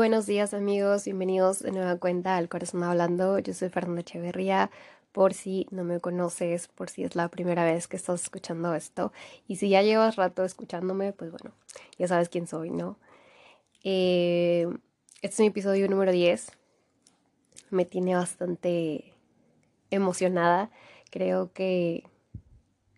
buenos 0.00 0.24
días 0.24 0.54
amigos, 0.54 1.04
bienvenidos 1.04 1.58
de 1.58 1.72
nueva 1.72 1.96
cuenta 1.96 2.38
al 2.38 2.48
Corazón 2.48 2.82
Hablando. 2.84 3.38
Yo 3.38 3.52
soy 3.52 3.68
Fernanda 3.68 4.00
Echeverría, 4.00 4.70
por 5.12 5.34
si 5.34 5.66
no 5.70 5.84
me 5.84 6.00
conoces, 6.00 6.68
por 6.68 6.88
si 6.88 7.04
es 7.04 7.16
la 7.16 7.28
primera 7.28 7.66
vez 7.66 7.86
que 7.86 7.98
estás 7.98 8.22
escuchando 8.22 8.74
esto. 8.74 9.12
Y 9.46 9.56
si 9.56 9.68
ya 9.68 9.82
llevas 9.82 10.16
rato 10.16 10.42
escuchándome, 10.42 11.12
pues 11.12 11.30
bueno, 11.30 11.54
ya 11.98 12.08
sabes 12.08 12.30
quién 12.30 12.46
soy, 12.46 12.70
¿no? 12.70 12.96
Eh, 13.84 14.66
este 15.20 15.34
es 15.34 15.40
mi 15.40 15.48
episodio 15.48 15.86
número 15.86 16.12
10. 16.12 16.50
Me 17.68 17.84
tiene 17.84 18.14
bastante 18.14 19.12
emocionada. 19.90 20.70
Creo 21.10 21.52
que... 21.52 22.04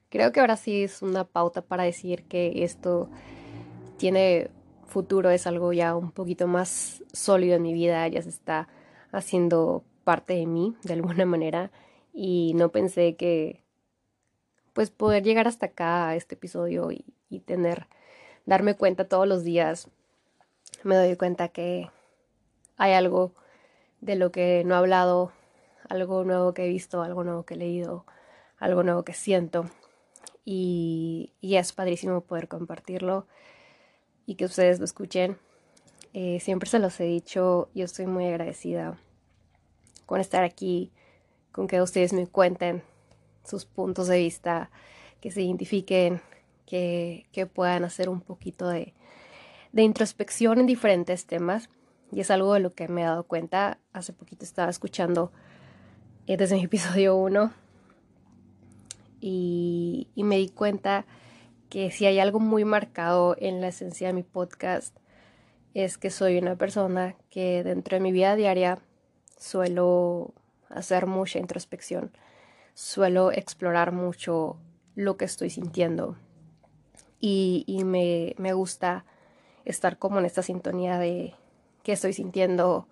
Creo 0.09 0.31
que 0.31 0.39
ahora 0.39 0.57
sí 0.57 0.84
es 0.84 1.03
una 1.03 1.25
pauta 1.25 1.62
para 1.62 1.83
decir 1.83 2.23
que 2.29 2.62
esto 2.62 3.09
tiene 3.97 4.51
futuro 4.93 5.31
es 5.31 5.47
algo 5.47 5.73
ya 5.73 5.97
un 5.97 6.13
poquito 6.13 6.47
más 6.47 7.03
sólido 7.13 7.57
en 7.57 7.63
mi 7.63 7.73
vida, 7.73 8.07
ya 8.09 8.23
se 8.23 8.29
está 8.29 8.69
haciendo 9.11 9.83
parte 10.05 10.35
de 10.35 10.47
mí 10.47 10.77
de 10.83 10.93
alguna 10.93 11.25
manera 11.27 11.71
y 12.13 12.53
no 12.55 12.71
pensé 12.71 13.17
que 13.17 13.63
pues 14.75 14.91
poder 14.91 15.23
llegar 15.23 15.49
hasta 15.49 15.67
acá 15.67 16.09
a 16.09 16.17
este 16.17 16.35
episodio 16.35 16.91
y, 16.93 17.05
tener 17.47 17.87
darme 18.45 18.75
cuenta 18.75 19.09
todos 19.09 19.27
los 19.27 19.43
días 19.43 19.89
me 20.83 20.97
doy 20.97 21.17
cuenta 21.17 21.49
que 21.49 21.89
hay 22.77 22.93
algo 22.93 23.33
de 24.03 24.17
lo 24.17 24.31
que 24.33 24.65
no 24.67 24.75
he 24.75 24.79
hablado, 24.79 25.33
algo 25.89 26.25
nuevo 26.25 26.53
que 26.53 26.67
he 26.67 26.69
visto, 26.69 27.01
algo 27.01 27.25
nuevo 27.25 27.45
que 27.45 27.55
he 27.55 27.57
leído, 27.57 28.05
algo 28.59 28.83
nuevo 28.83 29.03
que 29.03 29.15
siento 29.15 29.65
y, 30.45 31.33
y 31.41 31.56
es 31.56 31.73
padrísimo 31.73 32.21
poder 32.21 32.49
compartirlo 32.49 33.27
y 34.27 34.34
que 34.37 34.45
ustedes 34.45 34.78
lo 34.78 34.84
escuchen. 34.84 35.39
Eh, 36.15 36.41
siempre 36.41 36.69
se 36.69 36.78
los 36.78 36.98
he 37.01 37.05
dicho, 37.05 37.70
yo 37.75 37.84
estoy 37.84 38.06
muy 38.06 38.27
agradecida 38.27 38.98
con 40.06 40.20
estar 40.20 40.45
aquí, 40.45 40.92
con 41.53 41.67
que 41.67 41.81
ustedes 41.81 42.12
me 42.12 42.27
cuenten 42.27 42.83
sus 43.45 43.65
puntos 43.65 44.09
de 44.09 44.19
vista, 44.19 44.70
que 45.20 45.31
se 45.31 45.43
identifiquen, 45.43 46.20
que, 46.67 47.27
que 47.33 47.47
puedan 47.47 47.84
hacer 47.84 48.09
un 48.09 48.20
poquito 48.20 48.69
de, 48.69 48.95
de 49.73 49.83
introspección 49.83 50.61
en 50.61 50.67
diferentes 50.67 51.27
temas. 51.27 51.70
Y 52.11 52.20
es 52.20 52.31
algo 52.31 52.53
de 52.53 52.61
lo 52.61 52.70
que 52.70 52.89
me 52.89 53.03
he 53.03 53.05
dado 53.05 53.25
cuenta. 53.25 53.78
Hace 53.93 54.12
poquito 54.12 54.45
estaba 54.45 54.70
escuchando 54.70 55.33
eh, 56.27 56.37
desde 56.37 56.56
mi 56.56 56.65
episodio 56.65 57.17
1 57.17 57.53
y, 59.20 60.09
y 60.15 60.25
me 60.25 60.37
di 60.37 60.48
cuenta 60.50 61.06
que 61.73 61.91
si 61.91 62.05
hay 62.05 62.19
algo 62.19 62.39
muy 62.39 62.67
marcado 62.67 63.34
en 63.39 63.62
la 63.62 63.69
esencia 63.69 64.09
de 64.09 64.12
mi 64.12 64.23
podcast 64.23 64.95
es 65.73 65.97
que 65.97 66.11
soy 66.11 66.37
una 66.37 66.55
persona 66.55 67.17
que 67.31 67.65
dentro 67.65 67.97
de 67.97 68.03
mi 68.03 68.12
vida 68.12 68.37
diaria 68.37 68.78
suelo 69.39 70.34
hacer 70.69 71.06
mucha 71.06 71.39
introspección, 71.39 72.12
suelo 72.75 73.33
explorar 73.33 73.91
mucho 73.91 74.59
lo 74.97 75.17
que 75.17 75.25
estoy 75.25 75.48
sintiendo 75.48 76.19
y, 77.20 77.81
me, 77.87 78.34
me 78.37 78.53
gusta 78.53 79.06
estar 79.65 79.97
como 79.97 80.19
en 80.19 80.27
esta 80.27 80.43
sintonía 80.43 80.98
de 80.98 81.33
qué 81.84 81.93
estoy 81.93 82.12
sintiendo, 82.12 82.87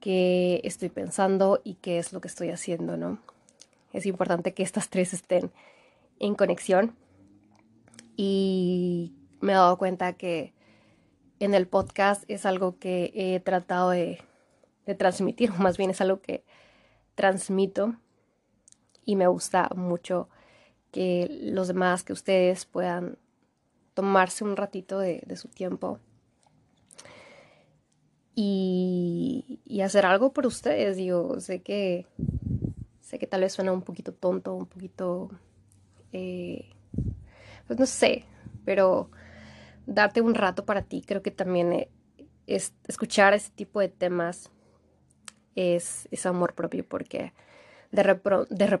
qué 0.00 0.62
estoy 0.64 0.88
pensando 0.88 1.60
y 1.62 1.74
qué 1.74 1.98
es 1.98 2.14
lo 2.14 2.22
que 2.22 2.28
estoy 2.28 2.48
haciendo, 2.48 2.96
¿no? 2.96 3.18
Es 3.92 4.06
importante 4.06 4.54
que 4.54 4.62
estas 4.62 4.88
tres 4.88 5.12
estén 5.12 5.52
en 6.18 6.34
conexión 6.34 6.96
y 8.16 9.12
me 9.40 9.52
he 9.52 9.54
dado 9.54 9.78
cuenta 9.78 10.14
que 10.14 10.54
en 11.40 11.54
el 11.54 11.66
podcast 11.66 12.24
es 12.28 12.46
algo 12.46 12.78
que 12.78 13.12
he 13.14 13.40
tratado 13.40 13.90
de, 13.90 14.22
transmitir, 14.98 15.50
o 15.50 15.54
más 15.54 15.76
bien 15.76 15.90
es 15.90 16.00
algo 16.00 16.20
que 16.20 16.44
transmito 17.14 17.94
y 19.04 19.16
me 19.16 19.26
gusta 19.26 19.70
mucho 19.74 20.28
que 20.90 21.28
los 21.42 21.68
demás, 21.68 22.04
que 22.04 22.12
ustedes 22.12 22.66
puedan 22.66 23.18
tomarse 23.94 24.44
un 24.44 24.56
ratito 24.56 24.98
de, 24.98 25.22
su 25.36 25.48
tiempo 25.48 25.98
y, 28.34 29.60
y, 29.64 29.80
hacer 29.80 30.06
algo 30.06 30.32
por 30.32 30.46
ustedes. 30.46 30.96
Digo, 30.96 31.40
sé 31.40 31.62
que, 31.62 32.06
sé 33.00 33.18
que 33.18 33.26
tal 33.26 33.42
vez 33.42 33.52
suena 33.52 33.72
un 33.72 33.82
poquito 33.82 34.12
tonto, 34.12 34.54
un 34.54 34.66
poquito 34.66 35.30
eh, 36.12 36.70
pues 37.66 37.78
no 37.78 37.86
sé, 37.86 38.24
pero 38.64 39.10
darte 39.86 40.20
un 40.20 40.34
rato 40.34 40.64
para 40.64 40.82
ti, 40.82 41.02
creo 41.06 41.22
que 41.22 41.30
también 41.30 41.72
eh, 41.72 41.90
es, 42.46 42.74
escuchar 42.86 43.34
ese 43.34 43.50
tipo 43.50 43.80
de 43.80 43.88
temas 43.88 44.50
es, 45.54 46.08
es 46.10 46.26
amor 46.26 46.54
propio 46.54 46.86
porque 46.86 47.32
de, 47.92 48.02
de, 48.02 48.78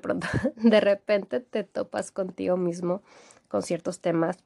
de 0.56 0.80
repente 0.80 1.40
te 1.40 1.64
topas 1.64 2.10
contigo 2.10 2.56
mismo 2.56 3.02
con 3.48 3.62
ciertos 3.62 4.00
temas. 4.00 4.38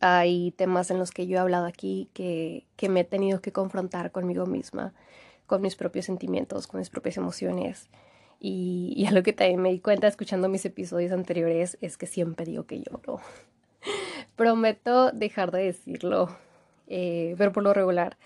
Hay 0.00 0.52
temas 0.52 0.90
en 0.90 0.98
los 0.98 1.10
que 1.10 1.26
yo 1.26 1.36
he 1.36 1.40
hablado 1.40 1.66
aquí 1.66 2.08
que, 2.14 2.66
que 2.76 2.88
me 2.88 3.00
he 3.00 3.04
tenido 3.04 3.42
que 3.42 3.52
confrontar 3.52 4.12
conmigo 4.12 4.46
misma, 4.46 4.94
con 5.46 5.60
mis 5.60 5.76
propios 5.76 6.06
sentimientos, 6.06 6.66
con 6.66 6.80
mis 6.80 6.88
propias 6.88 7.18
emociones. 7.18 7.90
Y, 8.42 8.94
y 8.96 9.06
algo 9.06 9.22
que 9.22 9.34
también 9.34 9.60
me 9.60 9.70
di 9.70 9.80
cuenta 9.80 10.08
escuchando 10.08 10.48
mis 10.48 10.64
episodios 10.64 11.12
anteriores 11.12 11.76
es 11.82 11.98
que 11.98 12.06
siempre 12.06 12.46
digo 12.46 12.64
que 12.64 12.80
lloro. 12.80 13.20
Prometo 14.36 15.12
dejar 15.12 15.50
de 15.50 15.64
decirlo, 15.64 16.34
eh, 16.86 17.34
pero 17.36 17.52
por 17.52 17.62
lo 17.62 17.74
regular, 17.74 18.16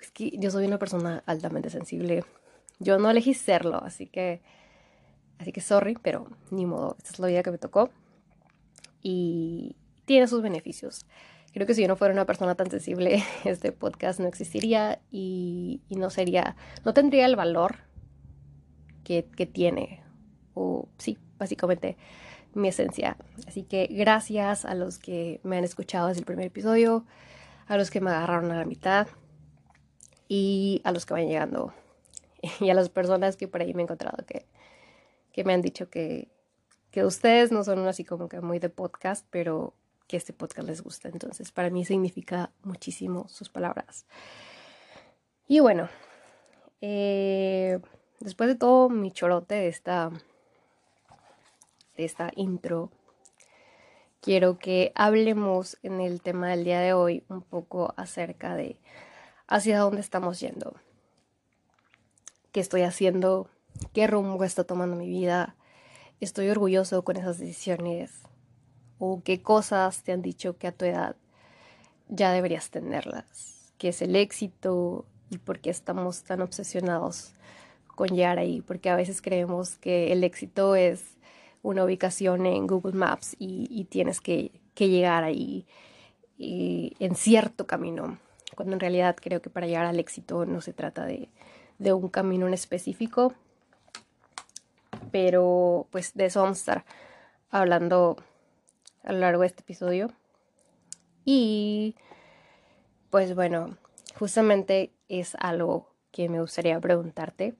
es 0.00 0.10
que 0.10 0.30
yo 0.38 0.50
soy 0.50 0.66
una 0.66 0.78
persona 0.78 1.22
altamente 1.26 1.70
sensible. 1.70 2.24
Yo 2.78 2.98
no 2.98 3.10
elegí 3.10 3.32
serlo, 3.32 3.82
así 3.82 4.06
que, 4.06 4.42
así 5.38 5.50
que 5.52 5.62
sorry, 5.62 5.96
pero 6.00 6.28
ni 6.50 6.66
modo, 6.66 6.96
esta 6.98 7.10
es 7.12 7.18
la 7.18 7.28
vida 7.28 7.42
que 7.42 7.50
me 7.50 7.58
tocó 7.58 7.90
y 9.02 9.76
tiene 10.04 10.28
sus 10.28 10.42
beneficios. 10.42 11.06
Creo 11.52 11.66
que 11.66 11.74
si 11.74 11.82
yo 11.82 11.88
no 11.88 11.96
fuera 11.96 12.12
una 12.12 12.26
persona 12.26 12.54
tan 12.54 12.70
sensible, 12.70 13.24
este 13.44 13.72
podcast 13.72 14.20
no 14.20 14.28
existiría 14.28 15.00
y, 15.10 15.80
y 15.88 15.96
no 15.96 16.10
sería, 16.10 16.56
no 16.84 16.92
tendría 16.94 17.26
el 17.26 17.36
valor 17.36 17.87
que, 19.08 19.46
tiene, 19.46 20.02
o 20.54 20.88
sí, 20.98 21.18
básicamente 21.38 21.96
mi 22.54 22.68
esencia. 22.68 23.16
Así 23.46 23.62
que 23.62 23.86
gracias 23.90 24.64
a 24.64 24.74
los 24.74 24.98
que 24.98 25.40
me 25.42 25.56
han 25.56 25.64
escuchado 25.64 26.08
desde 26.08 26.20
el 26.20 26.26
primer 26.26 26.46
episodio, 26.46 27.06
a 27.66 27.76
los 27.76 27.90
que 27.90 28.00
me 28.00 28.10
agarraron 28.10 28.50
a 28.50 28.56
la 28.56 28.64
mitad 28.64 29.08
y 30.28 30.82
a 30.84 30.92
los 30.92 31.06
que 31.06 31.14
van 31.14 31.26
llegando 31.26 31.72
y 32.60 32.68
a 32.68 32.74
las 32.74 32.90
personas 32.90 33.36
que 33.36 33.48
por 33.48 33.62
ahí 33.62 33.72
me 33.72 33.82
he 33.82 33.84
encontrado 33.84 34.24
que, 34.26 34.46
que 35.32 35.44
me 35.44 35.54
han 35.54 35.62
dicho 35.62 35.88
que, 35.88 36.28
que 36.90 37.04
ustedes 37.04 37.50
no 37.50 37.64
son 37.64 37.86
así 37.88 38.04
como 38.04 38.28
que 38.28 38.40
muy 38.40 38.58
de 38.58 38.68
podcast, 38.68 39.26
pero 39.30 39.74
que 40.06 40.16
este 40.16 40.32
podcast 40.32 40.68
les 40.68 40.82
gusta. 40.82 41.08
Entonces, 41.08 41.52
para 41.52 41.70
mí 41.70 41.84
significa 41.84 42.50
muchísimo 42.62 43.26
sus 43.28 43.48
palabras. 43.48 44.06
Y 45.46 45.60
bueno, 45.60 45.88
eh, 46.80 47.80
después 48.20 48.48
de 48.48 48.54
todo 48.54 48.88
mi 48.88 49.10
chorote 49.12 49.54
de 49.54 49.68
esta, 49.68 50.10
de 51.96 52.04
esta 52.04 52.30
intro, 52.36 52.90
quiero 54.20 54.58
que 54.58 54.92
hablemos 54.94 55.78
en 55.82 56.00
el 56.00 56.20
tema 56.20 56.48
del 56.48 56.64
día 56.64 56.80
de 56.80 56.92
hoy 56.92 57.24
un 57.28 57.42
poco 57.42 57.94
acerca 57.96 58.54
de 58.54 58.78
hacia 59.46 59.78
dónde 59.78 60.00
estamos 60.00 60.40
yendo, 60.40 60.74
qué 62.52 62.60
estoy 62.60 62.82
haciendo, 62.82 63.48
qué 63.92 64.06
rumbo 64.06 64.44
está 64.44 64.64
tomando 64.64 64.96
mi 64.96 65.08
vida, 65.08 65.56
estoy 66.20 66.48
orgulloso 66.50 67.02
con 67.02 67.16
esas 67.16 67.38
decisiones 67.38 68.22
o 68.98 69.22
qué 69.22 69.40
cosas 69.40 70.02
te 70.02 70.12
han 70.12 70.22
dicho 70.22 70.58
que 70.58 70.66
a 70.66 70.72
tu 70.72 70.84
edad 70.84 71.16
ya 72.08 72.32
deberías 72.32 72.70
tenerlas, 72.70 73.72
qué 73.78 73.88
es 73.88 74.02
el 74.02 74.16
éxito 74.16 75.06
y 75.30 75.38
por 75.38 75.60
qué 75.60 75.70
estamos 75.70 76.24
tan 76.24 76.42
obsesionados 76.42 77.32
con 77.98 78.10
llegar 78.10 78.38
ahí, 78.38 78.60
porque 78.60 78.90
a 78.90 78.94
veces 78.94 79.20
creemos 79.20 79.76
que 79.76 80.12
el 80.12 80.22
éxito 80.22 80.76
es 80.76 81.16
una 81.62 81.82
ubicación 81.82 82.46
en 82.46 82.68
Google 82.68 82.92
Maps 82.92 83.34
y, 83.40 83.88
tienes 83.90 84.20
que, 84.20 84.52
llegar 84.76 85.24
ahí 85.24 85.66
en 86.38 87.16
cierto 87.16 87.66
camino, 87.66 88.20
cuando 88.54 88.74
en 88.74 88.78
realidad 88.78 89.16
creo 89.20 89.42
que 89.42 89.50
para 89.50 89.66
llegar 89.66 89.84
al 89.84 89.98
éxito 89.98 90.46
no 90.46 90.60
se 90.60 90.72
trata 90.72 91.06
de, 91.06 91.28
de 91.80 91.92
un 91.92 92.08
camino 92.08 92.46
en 92.46 92.54
específico, 92.54 93.34
pero 95.10 95.88
pues 95.90 96.14
de 96.14 96.26
eso 96.26 96.42
vamos 96.42 96.58
a 96.58 96.60
estar 96.60 96.84
hablando 97.50 98.16
a 99.02 99.12
lo 99.12 99.18
largo 99.18 99.40
de 99.40 99.48
este 99.48 99.62
episodio. 99.62 100.12
Y 101.24 101.96
pues 103.10 103.34
bueno, 103.34 103.76
justamente 104.16 104.92
es 105.08 105.34
algo 105.40 105.90
que 106.12 106.28
me 106.28 106.40
gustaría 106.40 106.78
preguntarte 106.78 107.56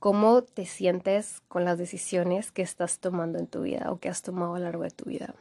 cómo 0.00 0.42
te 0.42 0.64
sientes 0.64 1.42
con 1.46 1.66
las 1.66 1.76
decisiones 1.76 2.50
que 2.50 2.62
estás 2.62 2.98
tomando 2.98 3.38
en 3.38 3.46
tu 3.46 3.60
vida 3.60 3.92
o 3.92 4.00
que 4.00 4.08
has 4.08 4.22
tomado 4.22 4.54
a 4.54 4.58
lo 4.58 4.64
largo 4.64 4.82
de 4.82 4.90
tu 4.90 5.04
vida. 5.04 5.34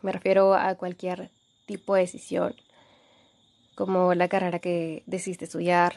Me 0.00 0.12
refiero 0.12 0.54
a 0.54 0.76
cualquier 0.76 1.32
tipo 1.66 1.94
de 1.94 2.02
decisión, 2.02 2.54
como 3.74 4.14
la 4.14 4.28
carrera 4.28 4.60
que 4.60 5.02
decidiste 5.06 5.44
estudiar, 5.44 5.96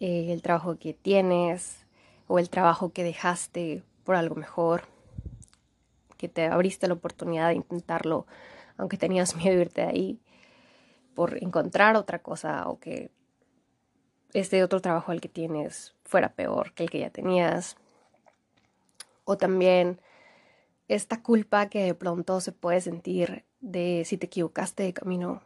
eh, 0.00 0.32
el 0.32 0.40
trabajo 0.40 0.78
que 0.78 0.94
tienes 0.94 1.84
o 2.26 2.38
el 2.38 2.48
trabajo 2.48 2.90
que 2.90 3.04
dejaste 3.04 3.82
por 4.04 4.16
algo 4.16 4.34
mejor, 4.34 4.84
que 6.16 6.28
te 6.28 6.46
abriste 6.46 6.88
la 6.88 6.94
oportunidad 6.94 7.48
de 7.48 7.56
intentarlo, 7.56 8.26
aunque 8.78 8.96
tenías 8.96 9.36
miedo 9.36 9.56
de 9.56 9.62
irte 9.62 9.82
de 9.82 9.88
ahí, 9.88 10.20
por 11.14 11.36
encontrar 11.42 11.96
otra 11.96 12.20
cosa 12.20 12.66
o 12.66 12.78
que 12.78 13.10
este 14.32 14.62
otro 14.62 14.80
trabajo 14.80 15.12
al 15.12 15.20
que 15.20 15.28
tienes 15.28 15.94
fuera 16.04 16.34
peor 16.34 16.72
que 16.72 16.84
el 16.84 16.90
que 16.90 17.00
ya 17.00 17.10
tenías. 17.10 17.76
O 19.24 19.36
también 19.36 20.00
esta 20.88 21.22
culpa 21.22 21.68
que 21.68 21.82
de 21.82 21.94
pronto 21.94 22.40
se 22.40 22.52
puede 22.52 22.80
sentir 22.80 23.44
de 23.60 24.02
si 24.04 24.16
te 24.18 24.26
equivocaste 24.26 24.82
de 24.82 24.92
camino, 24.92 25.42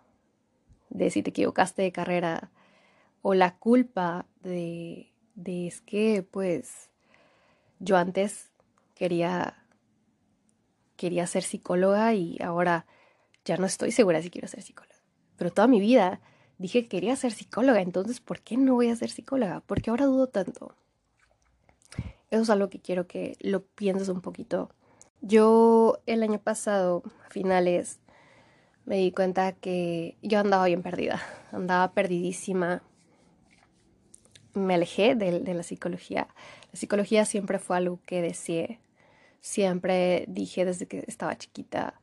de 0.90 1.10
si 1.10 1.22
te 1.22 1.30
equivocaste 1.30 1.82
de 1.82 1.92
carrera, 1.92 2.50
o 3.22 3.34
la 3.34 3.56
culpa 3.56 4.26
de, 4.42 5.12
de 5.34 5.66
es 5.66 5.80
que 5.80 6.22
pues 6.22 6.90
yo 7.78 7.96
antes 7.96 8.50
quería 8.94 9.56
quería 10.96 11.26
ser 11.26 11.42
psicóloga 11.42 12.12
y 12.12 12.36
ahora 12.42 12.84
ya 13.46 13.56
no 13.56 13.64
estoy 13.64 13.90
segura 13.90 14.20
si 14.20 14.28
quiero 14.28 14.48
ser 14.48 14.62
psicóloga. 14.62 15.00
Pero 15.38 15.50
toda 15.50 15.66
mi 15.66 15.80
vida 15.80 16.20
dije 16.60 16.82
que 16.82 16.88
quería 16.88 17.16
ser 17.16 17.32
psicóloga, 17.32 17.80
entonces 17.80 18.20
¿por 18.20 18.40
qué 18.40 18.56
no 18.56 18.74
voy 18.74 18.88
a 18.88 18.96
ser 18.96 19.10
psicóloga? 19.10 19.60
Porque 19.66 19.90
ahora 19.90 20.06
dudo 20.06 20.28
tanto. 20.28 20.76
Eso 22.30 22.42
es 22.42 22.50
algo 22.50 22.70
que 22.70 22.78
quiero 22.78 23.08
que 23.08 23.36
lo 23.40 23.64
pienses 23.64 24.08
un 24.08 24.20
poquito. 24.20 24.70
Yo 25.20 25.98
el 26.06 26.22
año 26.22 26.38
pasado, 26.38 27.02
a 27.26 27.30
finales, 27.30 27.98
me 28.84 28.96
di 28.96 29.10
cuenta 29.10 29.52
que 29.52 30.16
yo 30.22 30.38
andaba 30.38 30.66
bien 30.66 30.82
perdida, 30.82 31.20
andaba 31.50 31.92
perdidísima. 31.92 32.82
Me 34.54 34.74
alejé 34.74 35.16
de, 35.16 35.40
de 35.40 35.54
la 35.54 35.64
psicología. 35.64 36.28
La 36.72 36.78
psicología 36.78 37.24
siempre 37.24 37.58
fue 37.58 37.76
algo 37.76 37.98
que 38.06 38.22
deseé 38.22 38.78
siempre 39.40 40.24
dije 40.28 40.64
desde 40.64 40.86
que 40.86 41.04
estaba 41.06 41.36
chiquita 41.36 42.00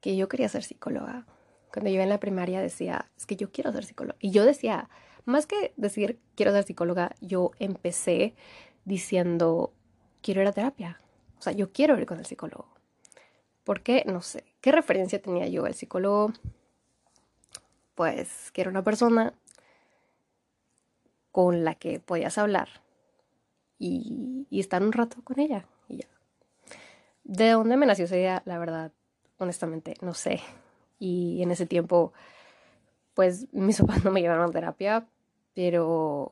que 0.00 0.16
yo 0.16 0.28
quería 0.28 0.48
ser 0.48 0.64
psicóloga. 0.64 1.26
Cuando 1.72 1.90
yo 1.90 2.00
en 2.00 2.08
la 2.08 2.20
primaria 2.20 2.60
decía, 2.60 3.10
es 3.16 3.26
que 3.26 3.36
yo 3.36 3.50
quiero 3.52 3.72
ser 3.72 3.84
psicóloga. 3.84 4.16
Y 4.20 4.30
yo 4.30 4.44
decía, 4.44 4.88
más 5.24 5.46
que 5.46 5.72
decir 5.76 6.18
quiero 6.34 6.52
ser 6.52 6.64
psicóloga, 6.64 7.14
yo 7.20 7.52
empecé 7.58 8.34
diciendo, 8.84 9.72
quiero 10.22 10.42
ir 10.42 10.48
a 10.48 10.52
terapia. 10.52 11.00
O 11.38 11.42
sea, 11.42 11.52
yo 11.52 11.72
quiero 11.72 11.98
ir 11.98 12.06
con 12.06 12.18
el 12.18 12.26
psicólogo. 12.26 12.68
¿Por 13.64 13.82
qué? 13.82 14.04
No 14.06 14.20
sé. 14.22 14.44
¿Qué 14.60 14.72
referencia 14.72 15.22
tenía 15.22 15.46
yo 15.46 15.64
al 15.64 15.74
psicólogo? 15.74 16.32
Pues 17.94 18.50
que 18.52 18.62
era 18.62 18.70
una 18.70 18.82
persona 18.82 19.34
con 21.30 21.64
la 21.64 21.76
que 21.76 22.00
podías 22.00 22.36
hablar 22.38 22.68
y, 23.78 24.46
y 24.50 24.60
estar 24.60 24.82
un 24.82 24.92
rato 24.92 25.22
con 25.22 25.38
ella. 25.38 25.66
Y 25.88 25.98
ya. 25.98 26.08
¿De 27.24 27.50
dónde 27.50 27.76
me 27.76 27.86
nació 27.86 28.06
esa 28.06 28.16
idea? 28.16 28.42
La 28.44 28.58
verdad, 28.58 28.92
honestamente, 29.38 29.94
no 30.00 30.14
sé. 30.14 30.40
Y 31.00 31.42
en 31.42 31.50
ese 31.50 31.66
tiempo, 31.66 32.12
pues 33.14 33.48
mis 33.52 33.78
papás 33.80 34.04
no 34.04 34.12
me 34.12 34.20
llevaron 34.20 34.48
a 34.48 34.52
terapia, 34.52 35.08
pero 35.54 36.30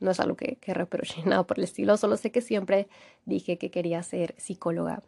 no 0.00 0.10
es 0.10 0.20
algo 0.20 0.36
que, 0.36 0.56
que 0.56 0.74
reproche 0.74 1.22
nada 1.24 1.44
por 1.44 1.58
el 1.58 1.64
estilo. 1.64 1.96
Solo 1.96 2.18
sé 2.18 2.30
que 2.30 2.42
siempre 2.42 2.88
dije 3.24 3.56
que 3.56 3.70
quería 3.70 4.02
ser 4.02 4.34
psicóloga. 4.36 5.02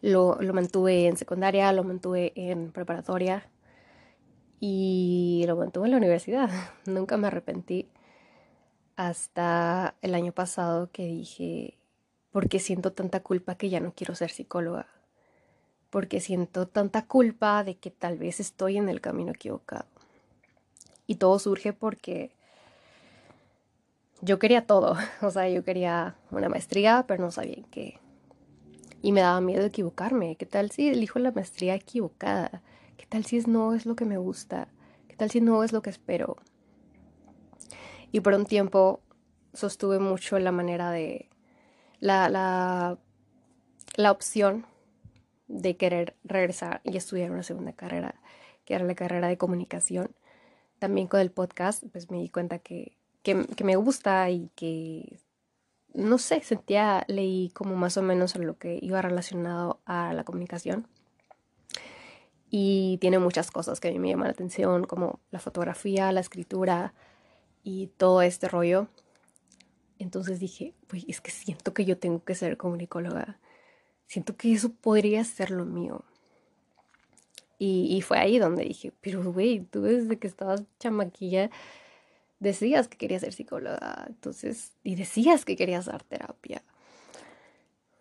Lo, 0.00 0.40
lo 0.40 0.54
mantuve 0.54 1.06
en 1.06 1.16
secundaria, 1.16 1.72
lo 1.72 1.82
mantuve 1.82 2.32
en 2.36 2.70
preparatoria 2.72 3.48
y 4.60 5.44
lo 5.48 5.56
mantuve 5.56 5.86
en 5.86 5.90
la 5.90 5.96
universidad. 5.96 6.50
Nunca 6.86 7.16
me 7.16 7.26
arrepentí 7.26 7.88
hasta 8.96 9.96
el 10.02 10.14
año 10.14 10.32
pasado 10.32 10.90
que 10.92 11.04
dije, 11.04 11.78
porque 12.30 12.58
siento 12.58 12.92
tanta 12.92 13.20
culpa 13.20 13.56
que 13.56 13.70
ya 13.70 13.80
no 13.80 13.92
quiero 13.94 14.14
ser 14.14 14.30
psicóloga, 14.30 14.86
porque 15.92 16.20
siento 16.20 16.66
tanta 16.66 17.04
culpa 17.04 17.62
de 17.64 17.76
que 17.76 17.90
tal 17.90 18.16
vez 18.16 18.40
estoy 18.40 18.78
en 18.78 18.88
el 18.88 19.02
camino 19.02 19.32
equivocado. 19.32 19.84
Y 21.06 21.16
todo 21.16 21.38
surge 21.38 21.74
porque 21.74 22.30
yo 24.22 24.38
quería 24.38 24.66
todo, 24.66 24.96
o 25.20 25.30
sea, 25.30 25.50
yo 25.50 25.62
quería 25.62 26.16
una 26.30 26.48
maestría, 26.48 27.04
pero 27.06 27.22
no 27.22 27.30
sabía 27.30 27.56
en 27.56 27.64
qué. 27.64 27.98
Y 29.02 29.12
me 29.12 29.20
daba 29.20 29.42
miedo 29.42 29.66
equivocarme. 29.66 30.36
¿Qué 30.36 30.46
tal 30.46 30.70
si 30.70 30.88
elijo 30.88 31.18
la 31.18 31.30
maestría 31.30 31.74
equivocada? 31.74 32.62
¿Qué 32.96 33.04
tal 33.04 33.26
si 33.26 33.40
no 33.40 33.74
es 33.74 33.84
lo 33.84 33.94
que 33.94 34.06
me 34.06 34.16
gusta? 34.16 34.68
¿Qué 35.08 35.16
tal 35.16 35.30
si 35.30 35.42
no 35.42 35.62
es 35.62 35.74
lo 35.74 35.82
que 35.82 35.90
espero? 35.90 36.38
Y 38.12 38.20
por 38.20 38.32
un 38.32 38.46
tiempo 38.46 39.00
sostuve 39.52 39.98
mucho 39.98 40.38
la 40.38 40.52
manera 40.52 40.90
de 40.90 41.28
la, 42.00 42.30
la, 42.30 42.96
la 43.96 44.10
opción 44.10 44.64
de 45.52 45.76
querer 45.76 46.16
regresar 46.24 46.80
y 46.82 46.96
estudiar 46.96 47.30
una 47.30 47.42
segunda 47.42 47.72
carrera, 47.72 48.14
que 48.64 48.74
era 48.74 48.84
la 48.84 48.94
carrera 48.94 49.28
de 49.28 49.36
comunicación. 49.36 50.10
También 50.78 51.06
con 51.06 51.20
el 51.20 51.30
podcast, 51.30 51.84
pues 51.92 52.10
me 52.10 52.18
di 52.18 52.30
cuenta 52.30 52.58
que, 52.58 52.96
que, 53.22 53.34
me 53.62 53.76
gusta 53.76 54.30
y 54.30 54.50
que, 54.56 55.18
no 55.92 56.18
sé, 56.18 56.40
sentía, 56.40 57.04
leí 57.06 57.50
como 57.50 57.76
más 57.76 57.96
o 57.98 58.02
menos 58.02 58.34
lo 58.36 58.56
que 58.56 58.78
iba 58.80 59.02
relacionado 59.02 59.80
a 59.84 60.14
la 60.14 60.24
comunicación. 60.24 60.88
Y 62.50 62.98
tiene 63.00 63.18
muchas 63.18 63.50
cosas 63.50 63.78
que 63.78 63.88
a 63.88 63.92
mí 63.92 63.98
me 63.98 64.08
llaman 64.08 64.28
la 64.28 64.32
atención, 64.32 64.84
como 64.84 65.20
la 65.30 65.38
fotografía, 65.38 66.12
la 66.12 66.20
escritura 66.20 66.94
y 67.62 67.88
todo 67.98 68.22
este 68.22 68.48
rollo. 68.48 68.88
Entonces 69.98 70.40
dije, 70.40 70.74
pues 70.88 71.04
es 71.06 71.20
que 71.20 71.30
siento 71.30 71.74
que 71.74 71.84
yo 71.84 71.98
tengo 71.98 72.24
que 72.24 72.34
ser 72.34 72.56
comunicóloga. 72.56 73.38
Siento 74.12 74.36
que 74.36 74.52
eso 74.52 74.70
podría 74.74 75.24
ser 75.24 75.50
lo 75.50 75.64
mío. 75.64 76.04
Y, 77.58 77.98
fue 78.02 78.18
ahí 78.18 78.38
donde 78.38 78.62
dije, 78.62 78.92
pero 79.00 79.32
güey, 79.32 79.60
tú 79.60 79.80
desde 79.80 80.18
que 80.18 80.26
estabas 80.26 80.64
chamaquilla 80.78 81.50
decías 82.38 82.88
que 82.88 82.98
querías 82.98 83.22
ser 83.22 83.32
psicóloga. 83.32 84.04
Entonces, 84.08 84.72
y 84.84 84.96
decías 84.96 85.46
que 85.46 85.56
querías 85.56 85.86
dar 85.86 86.02
terapia. 86.02 86.62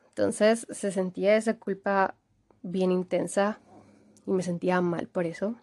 Entonces 0.10 0.68
se 0.70 0.91
sentía 0.91 1.38
esa 1.38 1.53
culpa 1.58 2.15
bien 2.62 2.91
intensa 2.91 3.62
y 4.27 4.32
me 4.32 4.44
sentía 4.44 4.82
mal 4.82 5.08
por 5.08 5.25
eso. 5.25 5.56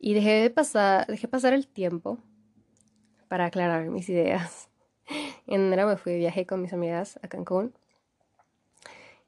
Y 0.00 0.14
dejé 0.14 0.42
de 0.42 0.50
pasar, 0.50 1.06
dejé 1.06 1.28
pasar 1.28 1.52
el 1.52 1.68
tiempo 1.68 2.18
para 3.28 3.44
aclarar 3.44 3.88
mis 3.88 4.08
ideas. 4.08 4.68
En 5.46 5.60
enero 5.60 5.86
me 5.86 5.96
fui 5.96 6.10
de 6.14 6.18
viaje 6.18 6.44
con 6.44 6.60
mis 6.60 6.72
amigas 6.72 7.20
a 7.22 7.28
Cancún. 7.28 7.72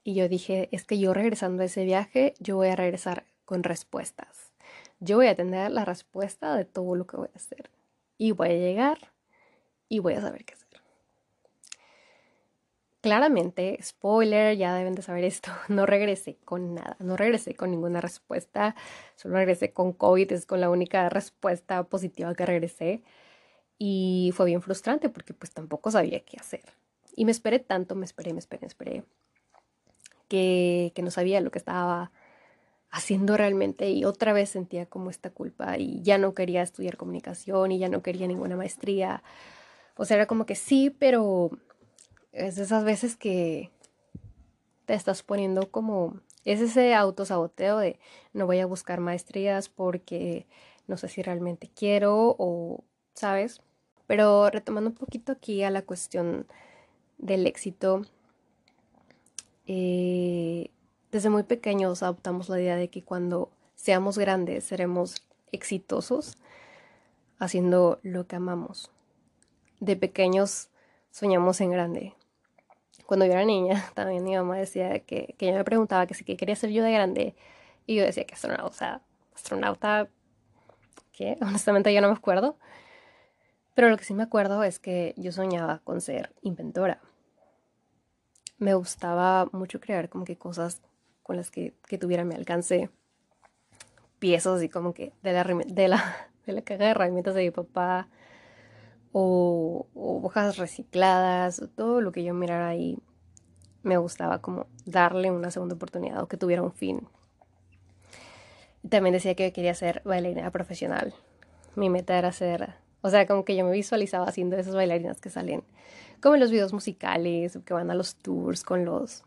Y 0.07 0.15
yo 0.15 0.29
dije, 0.29 0.69
es 0.71 0.85
que 0.85 1.01
yo 1.01 1.13
regresando 1.13 1.65
a 1.65 1.67
ese 1.67 1.85
viaje, 1.85 2.35
yo 2.39 2.55
voy 2.55 2.69
a 2.69 2.77
regresar 2.77 3.25
con 3.45 3.65
respuestas. 3.65 4.53
Yo 5.01 5.17
voy 5.17 5.27
a 5.27 5.35
tener 5.35 5.73
la 5.73 5.85
respuesta 5.85 6.55
de 6.55 6.65
todo 6.65 6.95
lo 6.95 7.09
que 7.09 7.17
voy 7.17 7.29
a 7.35 7.37
hacer. 7.37 7.71
Y 8.17 8.31
voy 8.31 8.51
a 8.51 8.53
llegar 8.53 8.99
y 9.89 9.99
voy 9.99 10.15
a 10.15 10.21
saber 10.21 10.45
qué 10.45 10.55
hacer. 10.55 10.81
Claramente, 13.01 13.81
spoiler, 13.83 14.57
ya 14.57 14.77
deben 14.77 14.95
de 14.95 15.03
saber 15.03 15.25
esto, 15.25 15.51
no 15.69 15.87
regresé 15.87 16.37
con 16.45 16.77
nada, 16.77 16.97
no 17.01 17.17
regresé 17.17 17.57
con 17.57 17.73
ninguna 17.73 18.01
respuesta, 18.01 18.77
solo 19.17 19.35
regresé 19.35 19.73
con 19.73 19.93
COVID, 19.93 20.31
es 20.31 20.47
con 20.47 20.61
la 20.61 20.71
única 20.71 21.09
respuesta 21.09 21.83
positiva 21.83 22.33
que 22.37 22.47
regresé. 22.47 23.03
Y 23.77 24.33
fue 24.37 24.47
bien 24.47 24.63
frustrante 24.63 25.09
porque 25.09 25.35
pues 25.35 25.51
tampoco 25.51 25.91
sabía 25.91 26.21
qué 26.21 26.37
hacer. 26.39 26.63
Y 27.17 27.25
me 27.25 27.33
esperé 27.33 27.59
tanto, 27.59 27.97
me 27.97 28.05
esperé, 28.05 28.33
me 28.33 28.39
esperé, 28.39 28.61
me 28.61 28.69
esperé, 28.69 29.03
que, 30.29 30.93
no 31.03 31.11
sabía 31.11 31.41
lo 31.41 31.51
que 31.51 31.59
estaba 31.59 32.13
haciendo 32.91 33.37
realmente 33.37 33.91
y 33.91 34.05
otra 34.05 34.33
vez 34.33 34.51
sentía 34.51 34.87
como 34.87 35.11
esta 35.11 35.31
culpa 35.31 35.77
y 35.79 36.03
ya 36.03 36.19
no 36.19 36.35
quería 36.35 36.63
estudiar 36.63 36.97
comunicación 36.97 37.73
y 37.73 37.79
ya 37.79 37.89
no 37.89 38.03
quería 38.03 38.27
ninguna 38.27 38.57
maestría. 38.57 39.23
O 39.97 40.05
sea, 40.05 40.17
era 40.17 40.27
como 40.27 40.47
que 40.47 40.55
sí, 40.55 40.91
pero 40.91 41.51
es 42.33 42.57
de 42.57 42.63
esas 42.63 42.85
veces 42.85 43.17
que 43.17 43.71
te 44.87 44.95
estás 44.95 45.23
poniendo 45.23 45.71
como, 45.71 46.21
es 46.45 46.61
ese 46.61 46.95
autosaboteo 46.95 47.79
de 47.79 47.99
no 48.33 48.47
voy 48.47 48.61
a 48.61 48.67
buscar 48.67 49.01
maestrías 49.01 49.69
porque 49.69 50.47
no 50.87 50.97
sé 50.97 51.09
si 51.09 51.23
realmente 51.23 51.71
quiero 51.75 52.37
o, 52.39 52.85
¿sabes? 53.15 53.61
Pero 54.07 54.49
retomando 54.51 54.91
un 54.91 54.97
poquito 54.97 55.33
aquí 55.33 55.63
a 55.65 55.71
la 55.71 55.83
cuestión 55.83 56.47
del 57.19 57.47
éxito, 57.47 58.03
eh, 59.67 60.71
desde 61.11 61.31
muy 61.31 61.43
pequeños 61.43 62.03
adoptamos 62.03 62.49
la 62.49 62.61
idea 62.61 62.77
de 62.77 62.89
que 62.89 63.03
cuando 63.03 63.51
seamos 63.75 64.19
grandes 64.19 64.65
seremos 64.65 65.27
exitosos 65.53 66.37
haciendo 67.39 68.01
lo 68.03 68.27
que 68.27 68.37
amamos. 68.37 68.91
De 69.81 69.97
pequeños 69.97 70.71
soñamos 71.11 71.61
en 71.61 71.71
grande. 71.71 72.15
Cuando 73.07 73.27
yo 73.27 73.33
era 73.33 73.45
niña, 73.45 73.85
también 73.95 74.25
mi 74.25 74.35
mamá 74.35 74.57
decía 74.57 75.01
que, 75.01 75.35
que 75.39 75.49
ella 75.49 75.59
me 75.59 75.65
preguntaba 75.65 76.07
que 76.07 76.15
si 76.15 76.25
quería 76.25 76.57
ser 76.57 76.71
yo 76.71 76.83
de 76.83 76.93
grande. 76.93 77.35
Y 77.87 77.97
yo 77.97 78.05
decía 78.05 78.25
que 78.25 78.37
sea, 78.37 79.01
astronauta, 79.35 80.09
que 81.13 81.39
honestamente 81.43 81.93
yo 81.95 82.01
no 82.01 82.09
me 82.09 82.17
acuerdo. 82.17 82.57
Pero 83.75 83.91
lo 83.91 83.97
que 83.99 84.05
sí 84.05 84.15
me 84.15 84.23
acuerdo 84.23 84.63
es 84.65 84.79
que 84.79 85.15
yo 85.17 85.33
soñaba 85.33 85.81
con 85.85 86.01
ser 86.01 86.35
inventora. 86.43 87.01
Me 88.59 88.75
gustaba 88.75 89.49
mucho 89.53 89.81
crear 89.81 90.09
como 90.09 90.25
que 90.25 90.37
cosas 90.37 90.81
con 91.23 91.37
las 91.37 91.51
que, 91.51 91.75
que 91.87 91.99
tuviera 91.99 92.25
mi 92.25 92.35
alcance. 92.35 92.91
Piezas 94.19 94.63
y 94.63 94.69
como 94.69 94.95
que 94.95 95.13
de 95.23 95.33
la, 95.33 95.45
de 95.45 95.89
la, 95.89 96.29
de 96.47 96.53
la 96.53 96.63
caja 96.63 96.85
de 96.85 96.91
herramientas 96.91 97.35
de 97.35 97.43
mi 97.43 97.51
papá. 97.51 98.09
O, 99.13 99.87
o 99.95 100.27
hojas 100.27 100.59
recicladas. 100.59 101.63
todo 101.75 102.01
lo 102.01 102.13
que 102.13 102.23
yo 102.23 102.35
mirara 102.35 102.69
ahí 102.69 102.99
me 103.83 103.97
gustaba 103.97 104.43
como 104.43 104.67
darle 104.85 105.31
una 105.31 105.51
segunda 105.51 105.77
oportunidad 105.77 106.23
o 106.23 106.29
que 106.29 106.37
tuviera 106.37 106.63
un 106.63 106.73
fin. 106.73 107.09
También 108.89 109.15
decía 109.15 109.35
que 109.35 109.53
quería 109.53 109.75
ser 109.75 110.03
bailarina 110.05 110.51
profesional. 110.51 111.15
Mi 111.77 111.89
meta 111.89 112.19
era 112.19 112.33
ser, 112.33 112.75
o 113.01 113.11
sea, 113.11 113.27
como 113.27 113.45
que 113.45 113.57
yo 113.57 113.65
me 113.65 113.71
visualizaba 113.71 114.27
haciendo 114.27 114.57
esas 114.57 114.75
bailarinas 114.75 115.21
que 115.21 115.31
salen 115.31 115.63
como 116.21 116.35
en 116.35 116.41
los 116.41 116.51
videos 116.51 116.73
musicales, 116.73 117.59
que 117.65 117.75
van 117.75 117.91
a 117.91 117.95
los 117.95 118.17
tours 118.17 118.63
con 118.63 118.85
los, 118.85 119.25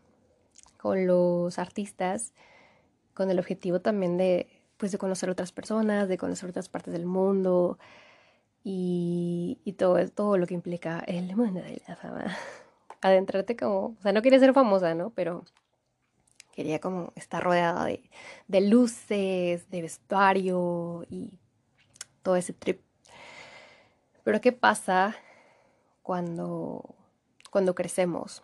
con 0.76 1.06
los 1.06 1.58
artistas, 1.58 2.32
con 3.14 3.30
el 3.30 3.38
objetivo 3.38 3.80
también 3.80 4.16
de, 4.16 4.48
pues, 4.76 4.92
de 4.92 4.98
conocer 4.98 5.30
otras 5.30 5.52
personas, 5.52 6.08
de 6.08 6.18
conocer 6.18 6.50
otras 6.50 6.68
partes 6.68 6.92
del 6.92 7.06
mundo 7.06 7.78
y, 8.64 9.58
y 9.64 9.74
todo, 9.74 10.06
todo 10.08 10.38
lo 10.38 10.46
que 10.46 10.54
implica 10.54 11.00
el 11.06 11.34
mundo 11.36 11.60
de 11.60 11.82
la 11.86 11.96
fama 11.96 12.36
adentrarte 13.00 13.56
como, 13.56 13.96
o 13.98 14.02
sea, 14.02 14.12
no 14.12 14.22
quería 14.22 14.38
ser 14.38 14.52
famosa, 14.52 14.94
¿no? 14.94 15.10
Pero 15.10 15.44
quería 16.52 16.80
como 16.80 17.12
estar 17.16 17.42
rodeada 17.42 17.84
de, 17.84 18.10
de 18.48 18.60
luces, 18.60 19.70
de 19.70 19.82
vestuario 19.82 21.06
y 21.08 21.38
todo 22.22 22.36
ese 22.36 22.52
trip. 22.52 22.80
Pero 24.24 24.40
¿qué 24.40 24.52
pasa 24.52 25.16
cuando, 26.02 26.96
cuando 27.50 27.74
crecemos? 27.74 28.42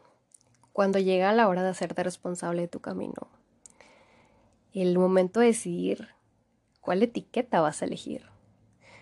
Cuando 0.72 0.98
llega 0.98 1.32
la 1.32 1.48
hora 1.48 1.62
de 1.62 1.70
hacerte 1.70 2.02
responsable 2.02 2.62
de 2.62 2.68
tu 2.68 2.80
camino. 2.80 3.28
El 4.72 4.98
momento 4.98 5.40
de 5.40 5.46
decidir 5.46 6.08
cuál 6.80 7.02
etiqueta 7.02 7.60
vas 7.60 7.82
a 7.82 7.86
elegir. 7.86 8.26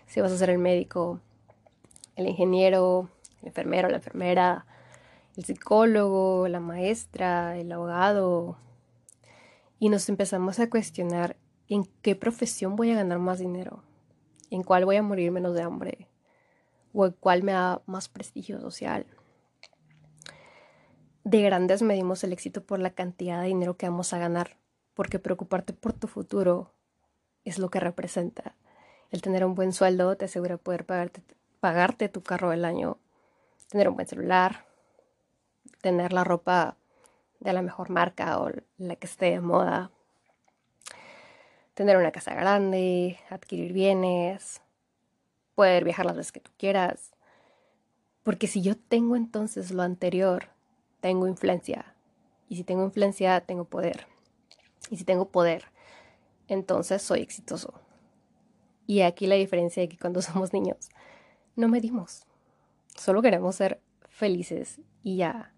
Si 0.07 0.21
vas 0.21 0.31
a 0.31 0.37
ser 0.37 0.49
el 0.49 0.57
médico, 0.57 1.19
el 2.15 2.27
ingeniero, 2.27 3.09
el 3.41 3.49
enfermero, 3.49 3.89
la 3.89 3.97
enfermera, 3.97 4.65
el 5.35 5.43
psicólogo, 5.43 6.47
la 6.47 6.59
maestra, 6.59 7.57
el 7.57 7.71
abogado, 7.71 8.57
y 9.79 9.89
nos 9.89 10.07
empezamos 10.09 10.59
a 10.59 10.69
cuestionar 10.69 11.35
en 11.67 11.85
qué 12.01 12.15
profesión 12.15 12.75
voy 12.75 12.91
a 12.91 12.95
ganar 12.95 13.19
más 13.19 13.39
dinero, 13.39 13.83
en 14.49 14.63
cuál 14.63 14.85
voy 14.85 14.95
a 14.95 15.03
morir 15.03 15.31
menos 15.31 15.53
de 15.53 15.63
hambre, 15.63 16.07
o 16.95 17.05
en 17.05 17.11
cuál 17.11 17.43
me 17.43 17.51
da 17.51 17.81
más 17.85 18.07
prestigio 18.07 18.59
social. 18.61 19.05
De 21.25 21.41
grandes 21.41 21.81
medimos 21.81 22.23
el 22.23 22.31
éxito 22.31 22.63
por 22.63 22.79
la 22.79 22.91
cantidad 22.91 23.41
de 23.41 23.47
dinero 23.47 23.75
que 23.75 23.89
vamos 23.89 24.13
a 24.13 24.17
ganar, 24.17 24.57
porque 24.93 25.19
preocuparte 25.19 25.73
por 25.73 25.91
tu 25.91 26.07
futuro 26.07 26.71
es 27.43 27.59
lo 27.59 27.69
que 27.69 27.79
representa. 27.79 28.55
El 29.11 29.21
tener 29.21 29.43
un 29.43 29.55
buen 29.55 29.73
sueldo 29.73 30.15
te 30.15 30.25
asegura 30.25 30.57
poder 30.57 30.85
pagarte, 30.85 31.21
pagarte 31.59 32.09
tu 32.09 32.23
carro 32.23 32.51
del 32.51 32.63
año, 32.63 32.97
tener 33.67 33.89
un 33.89 33.95
buen 33.95 34.07
celular, 34.07 34.65
tener 35.81 36.13
la 36.13 36.23
ropa 36.23 36.77
de 37.39 37.51
la 37.53 37.61
mejor 37.61 37.89
marca 37.89 38.39
o 38.39 38.49
la 38.77 38.95
que 38.95 39.07
esté 39.07 39.31
de 39.31 39.41
moda, 39.41 39.91
tener 41.73 41.97
una 41.97 42.11
casa 42.11 42.33
grande, 42.33 43.19
adquirir 43.29 43.73
bienes, 43.73 44.61
poder 45.55 45.83
viajar 45.83 46.05
las 46.05 46.15
veces 46.15 46.31
que 46.31 46.39
tú 46.39 46.51
quieras. 46.57 47.11
Porque 48.23 48.47
si 48.47 48.61
yo 48.61 48.77
tengo 48.77 49.15
entonces 49.15 49.71
lo 49.71 49.81
anterior, 49.81 50.49
tengo 50.99 51.27
influencia. 51.27 51.95
Y 52.47 52.57
si 52.57 52.63
tengo 52.63 52.83
influencia, 52.83 53.41
tengo 53.41 53.65
poder. 53.65 54.07
Y 54.89 54.97
si 54.97 55.03
tengo 55.03 55.29
poder, 55.29 55.65
entonces 56.47 57.01
soy 57.01 57.21
exitoso. 57.21 57.73
Y 58.85 59.01
aquí 59.01 59.25
la 59.25 59.35
diferencia 59.35 59.81
de 59.81 59.89
que 59.89 59.97
cuando 59.97 60.21
somos 60.21 60.53
niños 60.53 60.89
no 61.55 61.67
medimos. 61.67 62.25
Solo 62.95 63.21
queremos 63.21 63.55
ser 63.55 63.81
felices 64.09 64.79
y 65.01 65.17
ya 65.17 65.55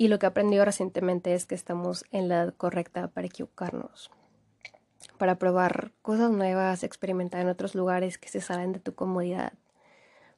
y 0.00 0.08
lo 0.08 0.18
que 0.18 0.24
he 0.24 0.30
aprendido 0.30 0.64
recientemente 0.64 1.34
es 1.34 1.44
que 1.44 1.54
estamos 1.54 2.06
en 2.10 2.28
la 2.30 2.36
edad 2.36 2.54
correcta 2.54 3.08
para 3.08 3.26
equivocarnos, 3.26 4.10
para 5.18 5.36
probar 5.36 5.92
cosas 6.02 6.30
nuevas, 6.30 6.82
experimentar 6.82 7.40
en 7.40 7.48
otros 7.48 7.74
lugares 7.74 8.18
que 8.18 8.28
se 8.28 8.40
salen 8.40 8.72
de 8.72 8.80
tu 8.80 8.94
comodidad, 8.94 9.52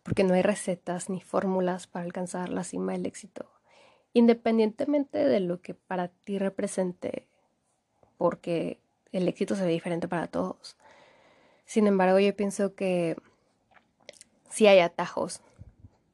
porque 0.03 0.25
no 0.25 0.35
hay 0.35 0.43
recetas 0.43 1.09
ni 1.09 1.21
fórmulas 1.21 1.87
para 1.87 2.05
alcanzar 2.05 2.49
la 2.49 2.65
cima 2.65 2.93
del 2.93 3.07
éxito, 3.07 3.49
independientemente 4.13 5.19
de 5.19 5.41
lo 5.41 5.61
que 5.61 5.75
para 5.75 6.09
ti 6.09 6.39
represente, 6.39 7.27
porque 8.19 8.81
el 9.13 9.29
éxito 9.29 9.57
se 9.57 9.65
ve 9.65 9.73
diferente 9.73 10.09
para 10.09 10.27
todos. 10.27 10.77
Sin 11.65 11.87
embargo, 11.87 12.19
yo 12.19 12.35
pienso 12.35 12.75
que 12.75 13.17
sí 14.51 14.67
hay 14.67 14.81
atajos 14.81 15.41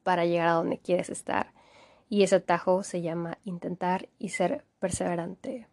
para 0.03 0.25
llegar 0.25 0.47
a 0.47 0.53
donde 0.53 0.79
quieres 0.79 1.09
estar 1.09 1.53
y 2.09 2.23
ese 2.23 2.35
atajo 2.35 2.83
se 2.83 3.01
llama 3.01 3.37
intentar 3.43 4.09
y 4.17 4.29
ser 4.29 4.65
perseverante. 4.79 5.67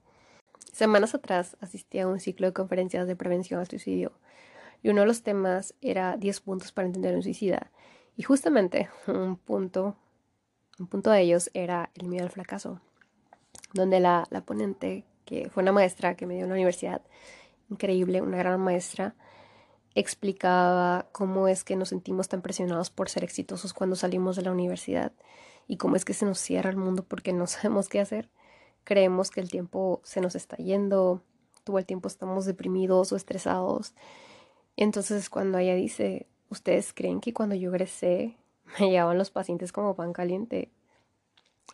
Semanas 0.77 1.15
atrás 1.15 1.57
asistí 1.63 2.01
a 2.01 2.07
un 2.07 2.21
ciclo 2.21 2.47
de 2.47 2.53
conferencias 2.53 3.07
de 3.07 3.17
prevención 3.17 3.59
al 3.59 3.67
suicidio 3.67 4.13
y 4.83 4.91
uno 4.91 5.01
de 5.01 5.07
los 5.07 5.23
temas 5.23 5.75
era 5.81 6.19
10 6.19 6.43
puntos 6.43 6.71
para 6.71 6.85
entender 6.85 7.15
un 7.15 7.23
suicida. 7.23 7.71
Y 8.15 8.25
justamente 8.25 8.91
un 9.07 9.39
punto, 9.39 9.97
un 10.79 10.87
punto 10.87 11.11
de 11.11 11.23
ellos 11.23 11.49
era 11.55 11.89
el 11.95 12.09
miedo 12.09 12.25
al 12.25 12.31
fracaso, 12.31 12.83
donde 13.73 14.01
la, 14.01 14.27
la 14.29 14.45
ponente, 14.45 15.07
que 15.25 15.49
fue 15.49 15.63
una 15.63 15.73
maestra 15.73 16.15
que 16.15 16.27
me 16.27 16.35
dio 16.35 16.43
en 16.43 16.51
la 16.51 16.57
universidad, 16.57 17.01
increíble, 17.71 18.21
una 18.21 18.37
gran 18.37 18.61
maestra, 18.61 19.15
explicaba 19.95 21.09
cómo 21.11 21.49
es 21.49 21.65
que 21.65 21.77
nos 21.77 21.89
sentimos 21.89 22.29
tan 22.29 22.43
presionados 22.43 22.91
por 22.91 23.09
ser 23.09 23.25
exitosos 23.25 23.73
cuando 23.73 23.97
salimos 23.97 24.37
de 24.37 24.43
la 24.43 24.53
universidad 24.53 25.13
y 25.69 25.79
cómo 25.79 25.97
es 25.97 26.05
que 26.05 26.13
se 26.13 26.27
nos 26.27 26.39
cierra 26.39 26.69
el 26.69 26.77
mundo 26.77 27.03
porque 27.03 27.33
no 27.33 27.47
sabemos 27.47 27.89
qué 27.89 27.99
hacer. 28.01 28.29
Creemos 28.87 29.33
que 29.33 29.41
el 29.41 29.51
tiempo 29.51 30.01
se 30.05 30.21
nos 30.21 30.37
está 30.37 30.57
yendo, 30.59 31.21
todo 31.65 31.79
el 31.79 31.85
tiempo 31.85 32.07
estamos 32.07 32.47
deprimidos 32.47 33.11
o 33.11 33.17
estresados. 33.17 33.95
Entonces 34.77 35.29
cuando 35.29 35.59
ella 35.59 35.75
dice, 35.75 36.29
¿ustedes 36.51 36.93
creen 36.93 37.21
que 37.21 37.35
cuando 37.35 37.57
yo 37.57 37.71
egresé 37.71 38.37
me 38.79 38.91
llegaban 38.91 39.19
los 39.19 39.33
pacientes 39.33 39.73
como 39.73 39.97
pan 39.97 40.13
caliente? 40.13 40.71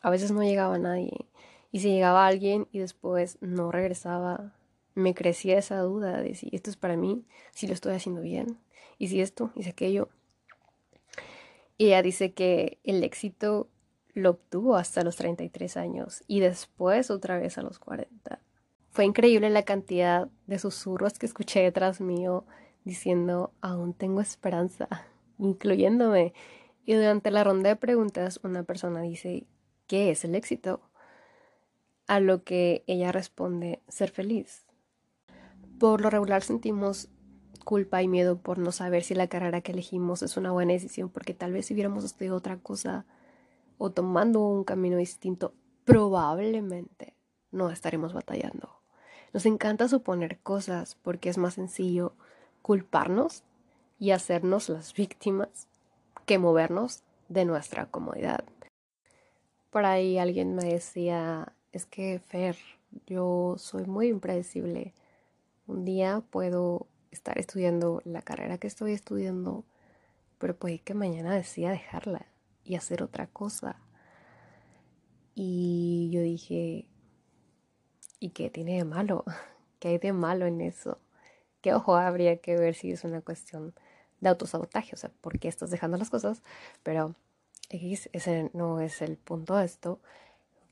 A 0.00 0.08
veces 0.08 0.30
no 0.30 0.42
llegaba 0.42 0.78
nadie. 0.78 1.26
Y 1.70 1.80
si 1.80 1.90
llegaba 1.90 2.26
alguien 2.26 2.66
y 2.72 2.78
después 2.78 3.36
no 3.42 3.70
regresaba, 3.70 4.54
me 4.94 5.12
crecía 5.12 5.58
esa 5.58 5.80
duda 5.80 6.22
de 6.22 6.34
si 6.34 6.48
esto 6.52 6.70
es 6.70 6.76
para 6.76 6.96
mí, 6.96 7.26
si 7.50 7.66
lo 7.66 7.74
estoy 7.74 7.92
haciendo 7.92 8.22
bien, 8.22 8.58
y 8.96 9.08
si 9.08 9.20
esto, 9.20 9.52
y 9.54 9.64
si 9.64 9.68
aquello. 9.68 10.08
Y 11.76 11.88
ella 11.88 12.00
dice 12.00 12.32
que 12.32 12.78
el 12.84 13.04
éxito 13.04 13.68
lo 14.14 14.30
obtuvo 14.30 14.76
hasta 14.76 15.04
los 15.04 15.16
33 15.16 15.76
años 15.76 16.22
y 16.26 16.40
después 16.40 17.10
otra 17.10 17.38
vez 17.38 17.58
a 17.58 17.62
los 17.62 17.78
40. 17.78 18.40
Fue 18.90 19.04
increíble 19.04 19.48
la 19.50 19.62
cantidad 19.62 20.28
de 20.46 20.58
susurros 20.58 21.18
que 21.18 21.26
escuché 21.26 21.62
detrás 21.62 22.00
mío 22.00 22.44
diciendo 22.84 23.52
aún 23.60 23.94
tengo 23.94 24.20
esperanza, 24.20 24.88
incluyéndome. 25.38 26.34
Y 26.84 26.94
durante 26.94 27.30
la 27.30 27.44
ronda 27.44 27.70
de 27.70 27.76
preguntas 27.76 28.40
una 28.42 28.64
persona 28.64 29.00
dice, 29.00 29.46
¿qué 29.86 30.10
es 30.10 30.24
el 30.24 30.34
éxito? 30.34 30.80
A 32.06 32.20
lo 32.20 32.42
que 32.44 32.84
ella 32.86 33.12
responde, 33.12 33.80
ser 33.88 34.10
feliz. 34.10 34.66
Por 35.78 36.00
lo 36.00 36.10
regular 36.10 36.42
sentimos 36.42 37.08
culpa 37.64 38.02
y 38.02 38.08
miedo 38.08 38.38
por 38.38 38.58
no 38.58 38.72
saber 38.72 39.04
si 39.04 39.14
la 39.14 39.28
carrera 39.28 39.60
que 39.60 39.72
elegimos 39.72 40.22
es 40.22 40.36
una 40.36 40.50
buena 40.50 40.72
decisión, 40.72 41.08
porque 41.08 41.32
tal 41.32 41.52
vez 41.52 41.66
si 41.66 41.74
hubiéramos 41.74 42.04
estudiado 42.04 42.36
otra 42.36 42.58
cosa, 42.58 43.06
o 43.78 43.90
tomando 43.90 44.40
un 44.40 44.64
camino 44.64 44.96
distinto, 44.96 45.54
probablemente 45.84 47.14
no 47.50 47.70
estaremos 47.70 48.12
batallando. 48.12 48.80
Nos 49.32 49.46
encanta 49.46 49.88
suponer 49.88 50.38
cosas 50.40 50.96
porque 50.96 51.28
es 51.28 51.38
más 51.38 51.54
sencillo 51.54 52.14
culparnos 52.60 53.44
y 53.98 54.10
hacernos 54.10 54.68
las 54.68 54.94
víctimas 54.94 55.68
que 56.26 56.38
movernos 56.38 57.02
de 57.28 57.44
nuestra 57.44 57.86
comodidad. 57.86 58.44
Por 59.70 59.84
ahí 59.84 60.18
alguien 60.18 60.54
me 60.54 60.64
decía, 60.64 61.52
es 61.72 61.86
que 61.86 62.18
Fer, 62.18 62.56
yo 63.06 63.54
soy 63.58 63.86
muy 63.86 64.08
impredecible. 64.08 64.92
Un 65.66 65.84
día 65.84 66.22
puedo 66.30 66.86
estar 67.10 67.38
estudiando 67.38 68.02
la 68.04 68.22
carrera 68.22 68.58
que 68.58 68.66
estoy 68.66 68.92
estudiando, 68.92 69.64
pero 70.38 70.56
puede 70.56 70.78
que 70.80 70.94
mañana 70.94 71.34
decida 71.34 71.70
dejarla 71.70 72.26
y 72.64 72.76
hacer 72.76 73.02
otra 73.02 73.26
cosa. 73.26 73.76
Y 75.34 76.10
yo 76.12 76.20
dije, 76.20 76.86
¿y 78.20 78.30
qué 78.30 78.50
tiene 78.50 78.76
de 78.76 78.84
malo? 78.84 79.24
¿Qué 79.78 79.88
hay 79.88 79.98
de 79.98 80.12
malo 80.12 80.46
en 80.46 80.60
eso? 80.60 80.98
que 81.62 81.72
ojo, 81.72 81.96
habría 81.96 82.36
que 82.38 82.56
ver 82.58 82.74
si 82.74 82.90
es 82.92 83.04
una 83.04 83.22
cuestión 83.22 83.72
de 84.20 84.28
autosabotaje, 84.28 84.94
o 84.94 84.98
sea, 84.98 85.10
por 85.20 85.38
qué 85.38 85.48
estás 85.48 85.70
dejando 85.70 85.96
las 85.96 86.10
cosas, 86.10 86.42
pero 86.82 87.14
ese 87.70 88.50
no 88.52 88.80
es 88.80 89.00
el 89.00 89.16
punto 89.16 89.56
de 89.56 89.64
esto. 89.64 90.00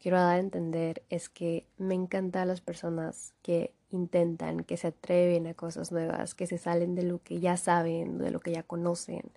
Quiero 0.00 0.18
dar 0.18 0.36
a 0.36 0.38
entender 0.38 1.02
es 1.08 1.28
que 1.28 1.66
me 1.78 1.94
encantan 1.94 2.48
las 2.48 2.60
personas 2.60 3.32
que 3.42 3.72
intentan, 3.90 4.64
que 4.64 4.76
se 4.76 4.88
atreven 4.88 5.46
a 5.46 5.54
cosas 5.54 5.92
nuevas, 5.92 6.34
que 6.34 6.46
se 6.46 6.58
salen 6.58 6.94
de 6.94 7.04
lo 7.04 7.22
que 7.22 7.40
ya 7.40 7.56
saben, 7.56 8.18
de 8.18 8.30
lo 8.30 8.40
que 8.40 8.52
ya 8.52 8.62
conocen, 8.62 9.30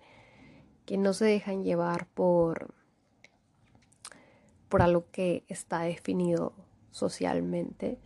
que 0.84 0.98
no 0.98 1.12
se 1.12 1.24
dejan 1.24 1.64
llevar 1.64 2.06
por 2.06 2.74
por 4.68 4.82
algo 4.82 5.04
que 5.12 5.44
está 5.46 5.82
definido 5.82 6.52
socialmente, 6.90 7.98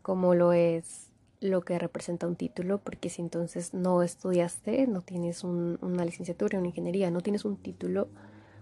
como 0.00 0.34
lo 0.34 0.54
es 0.54 1.10
lo 1.40 1.62
que 1.62 1.78
representa 1.78 2.26
un 2.26 2.36
título, 2.36 2.78
porque 2.78 3.10
si 3.10 3.20
entonces 3.20 3.74
no 3.74 4.02
estudiaste, 4.02 4.86
no 4.86 5.02
tienes 5.02 5.44
una 5.44 6.04
licenciatura, 6.04 6.58
una 6.58 6.68
ingeniería, 6.68 7.10
no 7.10 7.20
tienes 7.20 7.44
un 7.44 7.56
título 7.56 8.08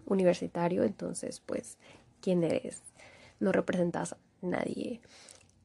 universitario, 0.07 0.85
entonces 0.85 1.41
pues, 1.41 1.79
¿quién 2.21 2.43
eres? 2.43 2.83
No 3.41 3.53
representas 3.53 4.15
a 4.15 4.19
nadie. 4.43 5.01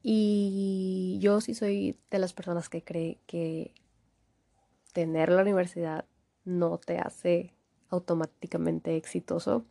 Y 0.02 1.18
yo 1.20 1.40
sí 1.40 1.54
soy 1.54 1.98
de 2.10 2.18
las 2.18 2.34
personas 2.34 2.68
que 2.68 2.84
cree 2.84 3.18
que 3.26 3.72
tener 4.92 5.30
la 5.30 5.42
universidad 5.42 6.04
no 6.44 6.78
te 6.78 6.98
hace 6.98 7.54
automáticamente 7.90 8.96
exitoso. 8.96 9.64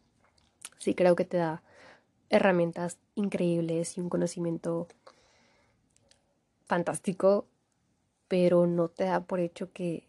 Sí 0.77 0.96
creo 0.96 1.15
que 1.15 1.25
te 1.25 1.38
da 1.38 1.63
herramientas 2.29 2.98
increíbles 3.15 3.98
y 3.98 4.01
un 4.01 4.10
conocimiento 4.10 4.88
fantástico, 6.65 7.46
pero 8.27 8.65
no 8.65 8.88
te 8.88 9.05
da 9.05 9.22
por 9.22 9.39
hecho 9.39 9.72
que, 9.72 10.08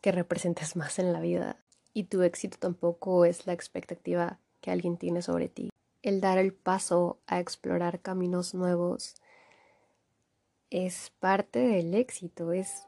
que 0.00 0.12
representes 0.12 0.76
más 0.76 0.98
en 0.98 1.12
la 1.12 1.20
vida. 1.20 1.56
Y 1.94 2.04
tu 2.04 2.22
éxito 2.22 2.58
tampoco 2.58 3.24
es 3.24 3.46
la 3.46 3.52
expectativa 3.52 4.38
que 4.60 4.70
alguien 4.70 4.96
tiene 4.96 5.22
sobre 5.22 5.48
ti. 5.48 5.70
El 6.02 6.20
dar 6.20 6.38
el 6.38 6.52
paso 6.52 7.18
a 7.26 7.40
explorar 7.40 8.00
caminos 8.00 8.54
nuevos 8.54 9.14
es 10.70 11.12
parte 11.18 11.58
del 11.58 11.94
éxito, 11.94 12.52
es 12.52 12.86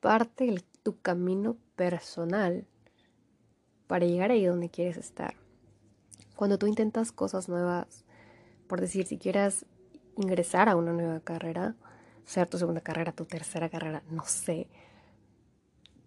parte 0.00 0.46
de 0.46 0.64
tu 0.82 1.00
camino 1.00 1.56
personal 1.76 2.66
para 3.88 4.06
llegar 4.06 4.30
ahí 4.30 4.44
donde 4.44 4.68
quieres 4.68 4.96
estar. 4.96 5.34
Cuando 6.36 6.58
tú 6.58 6.68
intentas 6.68 7.10
cosas 7.10 7.48
nuevas, 7.48 8.04
por 8.68 8.80
decir, 8.80 9.06
si 9.06 9.18
quieres 9.18 9.66
ingresar 10.16 10.68
a 10.68 10.76
una 10.76 10.92
nueva 10.92 11.18
carrera, 11.18 11.74
sea 12.24 12.46
tu 12.46 12.58
segunda 12.58 12.82
carrera, 12.82 13.12
tu 13.12 13.24
tercera 13.24 13.68
carrera, 13.68 14.04
no 14.10 14.24
sé, 14.24 14.68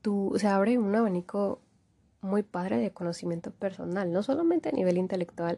tú, 0.02 0.34
se 0.38 0.48
abre 0.48 0.78
un 0.78 0.96
abanico 0.96 1.60
muy 2.22 2.44
padre 2.44 2.78
de 2.78 2.92
conocimiento 2.92 3.52
personal, 3.52 4.12
no 4.12 4.22
solamente 4.22 4.70
a 4.70 4.74
nivel 4.74 4.98
intelectual, 4.98 5.58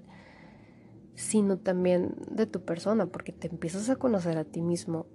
sino 1.15 1.57
también 1.57 2.15
de 2.31 2.47
tu 2.47 2.63
persona, 2.63 3.05
porque 3.05 3.33
te 3.33 3.47
empiezas 3.47 3.89
a 3.89 3.97
conocer 3.97 4.37
a 4.37 4.45
ti 4.45 4.61
mismo 4.61 5.05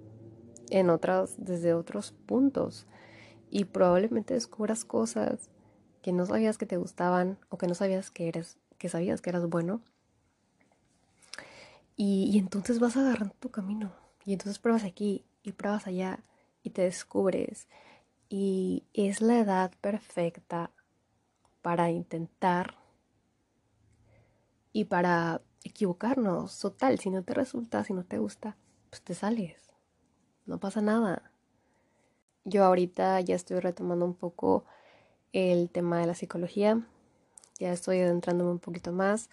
en 0.69 0.89
otras, 0.89 1.35
desde 1.37 1.73
otros 1.73 2.11
puntos 2.11 2.85
y 3.49 3.65
probablemente 3.65 4.35
descubras 4.35 4.85
cosas 4.85 5.49
que 6.09 6.13
no 6.13 6.25
sabías 6.25 6.57
que 6.57 6.65
te 6.65 6.77
gustaban 6.77 7.37
o 7.49 7.59
que 7.59 7.67
no 7.67 7.75
sabías 7.75 8.09
que 8.09 8.29
eres 8.29 8.57
que 8.79 8.89
sabías 8.89 9.21
que 9.21 9.29
eras 9.29 9.47
bueno. 9.47 9.83
Y, 11.95 12.35
entonces 12.39 12.79
vas 12.79 12.97
agarrando 12.97 13.35
tu 13.39 13.51
camino. 13.51 13.93
Y 14.25 14.33
entonces 14.33 14.57
pruebas 14.57 14.85
aquí 14.85 15.23
y 15.43 15.51
pruebas 15.51 15.85
allá 15.85 16.23
y 16.63 16.71
te 16.71 16.81
descubres. 16.81 17.67
Y 18.27 18.85
es 18.95 19.21
la 19.21 19.37
edad 19.37 19.71
perfecta 19.81 20.71
para 21.61 21.91
intentar 21.91 22.73
y 24.73 24.85
para 24.85 25.43
equivocarnos. 25.63 26.57
Total, 26.57 26.97
si 26.97 27.11
no 27.11 27.21
te 27.21 27.35
resulta, 27.35 27.83
si 27.83 27.93
no 27.93 28.03
te 28.03 28.17
gusta, 28.17 28.57
pues 28.89 29.03
te 29.03 29.13
sales. 29.13 29.75
No 30.47 30.59
pasa 30.59 30.81
nada. 30.81 31.31
Yo 32.45 32.65
ahorita 32.65 33.21
ya 33.21 33.35
estoy 33.35 33.59
retomando 33.59 34.05
un 34.05 34.15
poco 34.15 34.65
el 35.33 35.69
tema 35.69 35.99
de 35.99 36.07
la 36.07 36.15
psicología 36.15 36.81
ya 37.59 37.73
estoy 37.73 37.99
adentrándome 37.99 38.51
un 38.51 38.59
poquito 38.59 38.91
más 38.91 39.29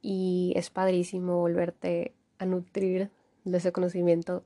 y 0.00 0.52
es 0.56 0.70
padrísimo 0.70 1.38
volverte 1.38 2.14
a 2.38 2.46
nutrir 2.46 3.10
de 3.44 3.58
ese 3.58 3.72
conocimiento 3.72 4.44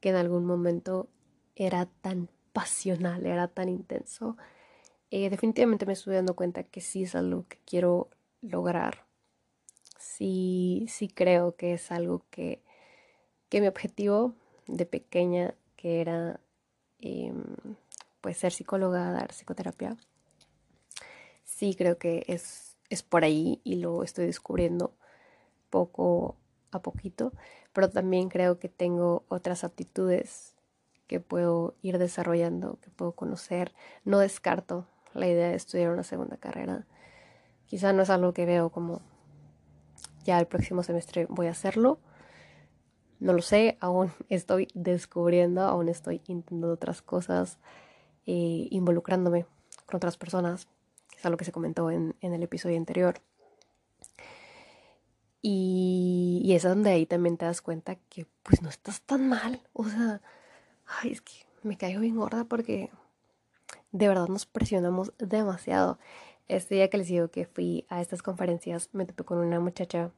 que 0.00 0.10
en 0.10 0.16
algún 0.16 0.46
momento 0.46 1.08
era 1.56 1.86
tan 1.86 2.28
pasional, 2.52 3.26
era 3.26 3.48
tan 3.48 3.68
intenso. 3.68 4.36
Eh, 5.10 5.30
definitivamente 5.30 5.84
me 5.84 5.92
estoy 5.92 6.14
dando 6.14 6.36
cuenta 6.36 6.62
que 6.62 6.80
sí 6.80 7.02
es 7.02 7.14
algo 7.14 7.44
que 7.48 7.58
quiero 7.64 8.08
lograr. 8.40 9.04
Sí, 9.98 10.86
sí 10.88 11.08
creo 11.08 11.56
que 11.56 11.74
es 11.74 11.90
algo 11.90 12.24
que, 12.30 12.62
que 13.48 13.60
mi 13.60 13.66
objetivo 13.66 14.34
de 14.66 14.86
pequeña, 14.86 15.54
que 15.76 16.00
era 16.00 16.40
em, 17.00 17.44
pues 18.20 18.38
ser 18.38 18.52
psicóloga, 18.52 19.10
dar 19.10 19.32
psicoterapia, 19.32 19.96
sí 21.54 21.74
creo 21.74 21.98
que 21.98 22.24
es, 22.26 22.76
es 22.90 23.02
por 23.02 23.24
ahí 23.24 23.60
y 23.64 23.76
lo 23.76 24.02
estoy 24.02 24.26
descubriendo 24.26 24.94
poco 25.70 26.36
a 26.72 26.82
poquito, 26.82 27.32
pero 27.72 27.90
también 27.90 28.28
creo 28.28 28.58
que 28.58 28.68
tengo 28.68 29.24
otras 29.28 29.62
aptitudes 29.64 30.54
que 31.06 31.20
puedo 31.20 31.76
ir 31.82 31.98
desarrollando, 31.98 32.78
que 32.80 32.90
puedo 32.90 33.12
conocer. 33.12 33.72
No 34.04 34.18
descarto 34.18 34.86
la 35.12 35.28
idea 35.28 35.48
de 35.48 35.54
estudiar 35.54 35.90
una 35.90 36.02
segunda 36.02 36.36
carrera. 36.36 36.86
Quizá 37.66 37.92
no 37.92 38.02
es 38.02 38.10
algo 38.10 38.32
que 38.32 38.46
veo 38.46 38.70
como 38.70 39.02
ya 40.24 40.40
el 40.40 40.46
próximo 40.46 40.82
semestre 40.82 41.26
voy 41.28 41.46
a 41.46 41.52
hacerlo. 41.52 42.00
No 43.20 43.32
lo 43.32 43.42
sé, 43.42 43.78
aún 43.80 44.10
estoy 44.28 44.68
descubriendo, 44.74 45.62
aún 45.62 45.88
estoy 45.88 46.20
intentando 46.26 46.72
otras 46.72 47.00
cosas, 47.00 47.58
eh, 48.26 48.66
involucrándome 48.70 49.46
con 49.86 49.96
otras 49.98 50.16
personas 50.16 50.66
a 51.24 51.30
lo 51.30 51.36
que 51.36 51.44
se 51.44 51.52
comentó 51.52 51.90
en, 51.90 52.14
el 52.20 52.42
episodio 52.42 52.76
anterior. 52.76 53.20
Y, 55.42 56.52
es 56.54 56.62
donde 56.62 56.90
ahí 56.90 57.06
también 57.06 57.36
te 57.36 57.44
das 57.44 57.60
cuenta 57.60 57.96
que 58.08 58.26
pues 58.42 58.62
no 58.62 58.68
estás 58.68 59.02
tan 59.02 59.28
mal. 59.28 59.60
O 59.72 59.84
sea, 59.84 60.20
ay, 60.86 61.12
es 61.12 61.20
que 61.20 61.32
me 61.62 61.76
caigo 61.76 62.00
bien 62.00 62.16
gorda 62.16 62.44
porque 62.44 62.90
de 63.92 64.08
verdad 64.08 64.28
nos 64.28 64.46
presionamos 64.46 65.12
demasiado. 65.18 65.98
Este 66.48 66.76
día 66.76 66.88
que 66.90 66.98
les 66.98 67.08
digo 67.08 67.28
que 67.28 67.46
fui 67.46 67.86
a 67.88 68.00
estas 68.00 68.22
conferencias, 68.22 68.90
me 68.92 69.06
topé 69.06 69.24
con 69.24 69.38
una 69.38 69.60
muchacha 69.60 70.10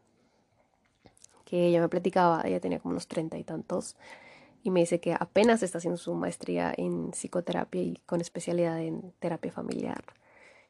que 1.45 1.67
ella 1.67 1.81
me 1.81 1.89
platicaba, 1.89 2.43
ella 2.45 2.61
tenía 2.61 2.81
como 2.81 2.93
unos 2.93 3.07
treinta 3.07 3.39
y 3.39 3.45
tantos, 3.45 3.97
y 4.65 4.71
me 4.71 4.81
dice 4.81 4.99
que 5.01 5.15
apenas 5.15 5.63
está 5.63 5.79
haciendo 5.79 5.97
su 5.97 6.13
maestría 6.15 6.75
en 6.77 7.13
psicoterapia 7.13 7.83
y 7.83 8.03
con 8.05 8.21
especialidad 8.21 8.81
en 8.81 9.13
terapia 9.21 9.53
familiar 9.53 10.05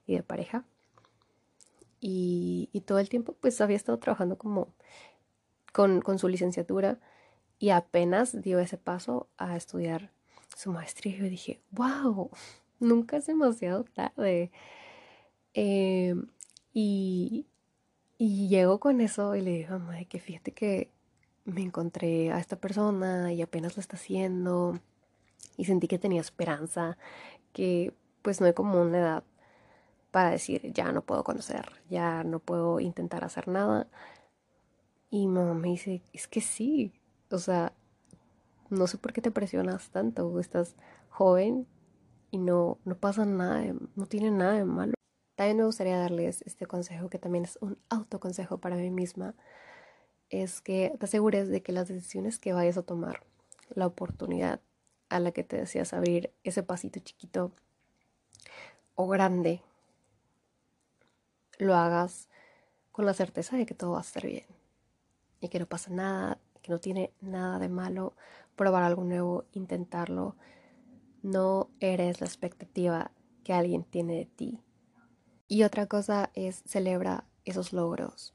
y 0.06 0.14
de 0.14 0.22
pareja. 0.22 0.64
Y, 2.00 2.70
todo 2.86 2.98
el 2.98 3.08
tiempo 3.08 3.34
pues 3.40 3.60
había 3.60 3.76
estado 3.76 3.98
trabajando 3.98 4.38
como 4.38 4.68
con, 5.72 6.02
su 6.18 6.28
licenciatura 6.28 7.00
y 7.58 7.70
apenas 7.70 8.40
dio 8.42 8.60
ese 8.60 8.78
paso 8.78 9.28
a 9.38 9.56
estudiar 9.56 10.12
su 10.56 10.72
maestría. 10.72 11.16
Y 11.16 11.18
yo 11.18 11.24
dije, 11.24 11.60
wow, 11.70 12.30
nunca 12.78 13.16
es 13.16 13.26
demasiado 13.26 13.84
tarde. 13.84 14.52
Eh, 15.54 16.14
y, 16.72 17.46
y 18.18 18.48
llego 18.48 18.78
con 18.78 19.00
eso 19.00 19.34
y 19.34 19.40
le 19.40 19.50
digo, 19.52 19.78
mamá, 19.78 20.04
que 20.04 20.20
fíjate 20.20 20.52
que 20.52 20.90
me 21.44 21.62
encontré 21.62 22.32
a 22.32 22.38
esta 22.38 22.56
persona 22.56 23.32
y 23.32 23.42
apenas 23.42 23.76
lo 23.76 23.80
está 23.80 23.96
haciendo 23.96 24.78
y 25.56 25.64
sentí 25.64 25.88
que 25.88 25.98
tenía 25.98 26.20
esperanza, 26.20 26.98
que 27.52 27.94
pues 28.22 28.40
no 28.40 28.46
hay 28.46 28.52
como 28.52 28.80
una 28.80 28.98
edad 28.98 29.24
para 30.16 30.30
decir, 30.30 30.72
ya 30.72 30.92
no 30.92 31.02
puedo 31.02 31.22
conocer, 31.24 31.66
ya 31.90 32.24
no 32.24 32.38
puedo 32.38 32.80
intentar 32.80 33.22
hacer 33.22 33.48
nada. 33.48 33.86
Y 35.10 35.26
mamá 35.26 35.52
me 35.52 35.68
dice, 35.68 36.02
es 36.14 36.26
que 36.26 36.40
sí, 36.40 36.94
o 37.30 37.36
sea, 37.36 37.74
no 38.70 38.86
sé 38.86 38.96
por 38.96 39.12
qué 39.12 39.20
te 39.20 39.30
presionas 39.30 39.90
tanto, 39.90 40.40
estás 40.40 40.74
joven 41.10 41.66
y 42.30 42.38
no, 42.38 42.78
no 42.86 42.96
pasa 42.96 43.26
nada, 43.26 43.74
no 43.94 44.06
tiene 44.06 44.30
nada 44.30 44.54
de 44.54 44.64
malo. 44.64 44.94
También 45.34 45.58
me 45.58 45.66
gustaría 45.66 45.98
darles 45.98 46.40
este 46.46 46.64
consejo 46.64 47.10
que 47.10 47.18
también 47.18 47.44
es 47.44 47.58
un 47.60 47.76
autoconsejo 47.90 48.56
para 48.56 48.76
mí 48.76 48.88
misma, 48.88 49.34
es 50.30 50.62
que 50.62 50.96
te 50.98 51.04
asegures 51.04 51.50
de 51.50 51.62
que 51.62 51.72
las 51.72 51.88
decisiones 51.88 52.38
que 52.38 52.54
vayas 52.54 52.78
a 52.78 52.82
tomar, 52.84 53.26
la 53.74 53.86
oportunidad 53.86 54.62
a 55.10 55.20
la 55.20 55.32
que 55.32 55.44
te 55.44 55.58
deseas 55.58 55.92
abrir, 55.92 56.32
ese 56.42 56.62
pasito 56.62 57.00
chiquito 57.00 57.52
o 58.94 59.08
grande 59.08 59.60
lo 61.58 61.74
hagas 61.74 62.28
con 62.92 63.06
la 63.06 63.14
certeza 63.14 63.56
de 63.56 63.66
que 63.66 63.74
todo 63.74 63.92
va 63.92 63.98
a 63.98 64.02
estar 64.02 64.26
bien 64.26 64.46
y 65.40 65.48
que 65.48 65.58
no 65.58 65.66
pasa 65.66 65.90
nada, 65.90 66.38
que 66.62 66.72
no 66.72 66.78
tiene 66.78 67.12
nada 67.20 67.58
de 67.58 67.68
malo 67.68 68.14
probar 68.56 68.82
algo 68.82 69.04
nuevo, 69.04 69.44
intentarlo. 69.52 70.36
No 71.22 71.70
eres 71.80 72.20
la 72.20 72.26
expectativa 72.26 73.10
que 73.44 73.52
alguien 73.52 73.84
tiene 73.84 74.14
de 74.16 74.26
ti. 74.26 74.60
Y 75.48 75.62
otra 75.62 75.86
cosa 75.86 76.30
es 76.34 76.62
celebra 76.66 77.24
esos 77.44 77.72
logros. 77.72 78.34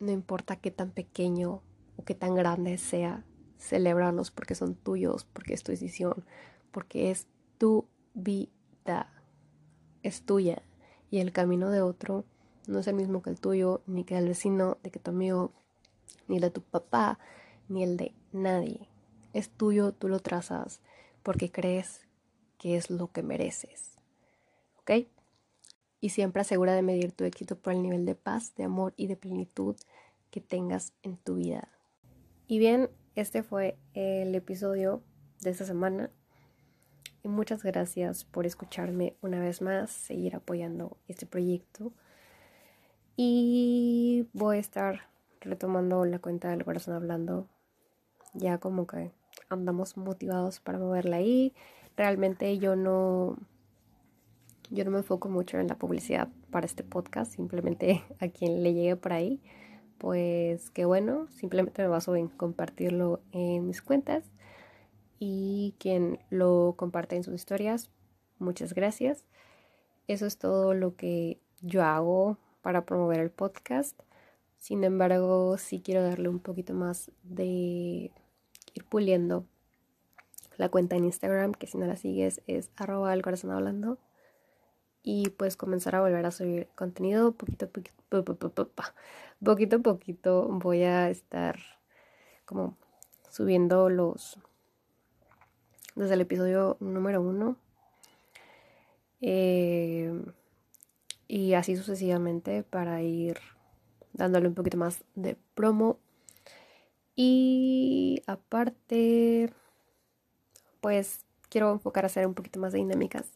No 0.00 0.10
importa 0.10 0.56
qué 0.56 0.70
tan 0.70 0.90
pequeño 0.90 1.62
o 1.96 2.04
qué 2.04 2.14
tan 2.14 2.34
grande 2.34 2.78
sea, 2.78 3.24
celebrarlos 3.58 4.30
porque 4.30 4.54
son 4.54 4.74
tuyos, 4.74 5.24
porque 5.24 5.54
es 5.54 5.62
tu 5.62 5.72
decisión, 5.72 6.24
porque 6.70 7.10
es 7.10 7.26
tu 7.58 7.86
vida, 8.14 9.12
es 10.02 10.24
tuya. 10.24 10.62
Y 11.10 11.20
el 11.20 11.32
camino 11.32 11.70
de 11.70 11.80
otro 11.80 12.24
no 12.66 12.78
es 12.78 12.86
el 12.86 12.94
mismo 12.94 13.22
que 13.22 13.30
el 13.30 13.40
tuyo, 13.40 13.82
ni 13.86 14.04
que 14.04 14.16
el 14.18 14.28
vecino, 14.28 14.78
de 14.82 14.90
que 14.90 14.98
tu 14.98 15.10
amigo, 15.10 15.52
ni 16.26 16.36
el 16.36 16.42
de 16.42 16.50
tu 16.50 16.62
papá, 16.62 17.18
ni 17.68 17.82
el 17.82 17.96
de 17.96 18.14
nadie. 18.32 18.88
Es 19.32 19.50
tuyo, 19.50 19.92
tú 19.92 20.08
lo 20.08 20.20
trazas 20.20 20.80
porque 21.22 21.50
crees 21.50 22.06
que 22.58 22.76
es 22.76 22.90
lo 22.90 23.12
que 23.12 23.22
mereces. 23.22 23.98
¿Ok? 24.80 25.06
Y 26.00 26.10
siempre 26.10 26.42
asegura 26.42 26.74
de 26.74 26.82
medir 26.82 27.12
tu 27.12 27.24
éxito 27.24 27.56
por 27.56 27.72
el 27.72 27.82
nivel 27.82 28.04
de 28.04 28.14
paz, 28.14 28.54
de 28.54 28.64
amor 28.64 28.94
y 28.96 29.06
de 29.06 29.16
plenitud 29.16 29.76
que 30.30 30.40
tengas 30.40 30.92
en 31.02 31.16
tu 31.16 31.36
vida. 31.36 31.68
Y 32.46 32.58
bien, 32.58 32.90
este 33.14 33.42
fue 33.42 33.76
el 33.94 34.34
episodio 34.34 35.02
de 35.40 35.50
esta 35.50 35.64
semana. 35.64 36.10
Y 37.22 37.28
muchas 37.28 37.62
gracias 37.62 38.24
por 38.24 38.46
escucharme 38.46 39.16
una 39.22 39.40
vez 39.40 39.60
más, 39.60 39.90
seguir 39.90 40.36
apoyando 40.36 40.96
este 41.08 41.26
proyecto. 41.26 41.92
Y 43.16 44.26
voy 44.32 44.58
a 44.58 44.60
estar 44.60 45.00
retomando 45.40 46.04
la 46.04 46.18
cuenta 46.20 46.50
del 46.50 46.64
corazón 46.64 46.94
hablando. 46.94 47.46
Ya 48.34 48.58
como 48.58 48.86
que 48.86 49.10
andamos 49.48 49.96
motivados 49.96 50.60
para 50.60 50.78
moverla 50.78 51.16
ahí. 51.16 51.54
Realmente 51.96 52.58
yo 52.58 52.76
no 52.76 53.36
yo 54.70 54.84
no 54.84 54.90
me 54.90 54.98
enfoco 54.98 55.28
mucho 55.28 55.58
en 55.58 55.68
la 55.68 55.76
publicidad 55.76 56.28
para 56.50 56.66
este 56.66 56.84
podcast, 56.84 57.32
simplemente 57.32 58.04
a 58.20 58.28
quien 58.28 58.62
le 58.62 58.74
llegue 58.74 58.96
por 58.96 59.12
ahí, 59.12 59.40
pues 59.96 60.70
qué 60.70 60.84
bueno, 60.84 61.26
simplemente 61.30 61.82
me 61.82 61.88
baso 61.88 62.14
en 62.16 62.28
compartirlo 62.28 63.20
en 63.32 63.66
mis 63.66 63.82
cuentas 63.82 64.24
y 65.18 65.74
quien 65.78 66.20
lo 66.30 66.74
comparte 66.76 67.16
en 67.16 67.24
sus 67.24 67.34
historias, 67.34 67.90
muchas 68.38 68.74
gracias. 68.74 69.24
Eso 70.06 70.26
es 70.26 70.38
todo 70.38 70.74
lo 70.74 70.96
que 70.96 71.40
yo 71.60 71.82
hago 71.84 72.38
para 72.62 72.84
promover 72.84 73.20
el 73.20 73.30
podcast. 73.30 73.98
Sin 74.58 74.84
embargo, 74.84 75.58
sí 75.58 75.80
quiero 75.80 76.02
darle 76.02 76.28
un 76.28 76.38
poquito 76.38 76.74
más 76.74 77.10
de 77.22 77.44
ir 78.74 78.84
puliendo 78.88 79.44
la 80.56 80.68
cuenta 80.68 80.96
en 80.96 81.04
Instagram, 81.04 81.52
que 81.52 81.66
si 81.66 81.78
no 81.78 81.86
la 81.86 81.96
sigues 81.96 82.42
es 82.46 82.70
arroba 82.76 83.14
el 83.14 83.22
corazón 83.22 83.50
hablando. 83.50 83.98
Y 85.02 85.30
pues 85.30 85.56
comenzar 85.56 85.94
a 85.94 86.00
volver 86.00 86.26
a 86.26 86.30
subir 86.30 86.68
contenido 86.74 87.32
poquito 87.32 87.66
a 87.66 87.68
poquito, 87.68 87.94
poquito 89.44 89.76
a 89.76 89.78
poquito 89.80 90.48
voy 90.50 90.82
a 90.82 91.08
estar 91.08 91.58
como 92.44 92.76
subiendo 93.30 93.88
los 93.88 94.38
desde 95.98 96.14
el 96.14 96.20
episodio 96.20 96.76
número 96.80 97.20
uno 97.20 97.56
eh, 99.20 100.12
y 101.26 101.54
así 101.54 101.76
sucesivamente 101.76 102.62
para 102.62 103.02
ir 103.02 103.38
dándole 104.12 104.48
un 104.48 104.54
poquito 104.54 104.76
más 104.76 105.04
de 105.14 105.36
promo. 105.54 105.98
Y 107.16 108.22
aparte 108.26 109.52
pues 110.80 111.26
quiero 111.48 111.72
enfocar 111.72 112.04
a 112.04 112.06
hacer 112.06 112.26
un 112.26 112.34
poquito 112.34 112.60
más 112.60 112.72
de 112.72 112.78
dinámicas 112.78 113.26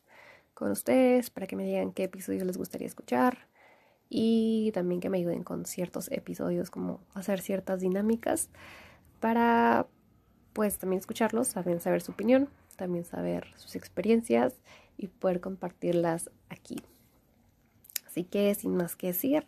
con 0.54 0.70
ustedes 0.70 1.30
para 1.30 1.46
que 1.46 1.56
me 1.56 1.64
digan 1.64 1.92
qué 1.92 2.04
episodios 2.04 2.44
les 2.44 2.56
gustaría 2.56 2.86
escuchar 2.86 3.48
y 4.08 4.70
también 4.72 5.00
que 5.00 5.08
me 5.08 5.18
ayuden 5.18 5.42
con 5.42 5.64
ciertos 5.64 6.10
episodios 6.12 6.70
como 6.70 7.00
hacer 7.14 7.40
ciertas 7.40 7.80
dinámicas 7.80 8.50
para 9.18 9.86
pues 10.52 10.78
también 10.78 11.00
escucharlos, 11.00 11.52
también 11.52 11.80
saber 11.80 12.00
su 12.02 12.12
opinión, 12.12 12.48
también 12.76 13.04
saber 13.04 13.46
sus 13.56 13.76
experiencias 13.76 14.54
y 14.96 15.08
poder 15.08 15.40
compartirlas 15.40 16.30
aquí. 16.48 16.82
Así 18.06 18.24
que 18.24 18.54
sin 18.54 18.76
más 18.76 18.96
que 18.96 19.08
decir, 19.08 19.44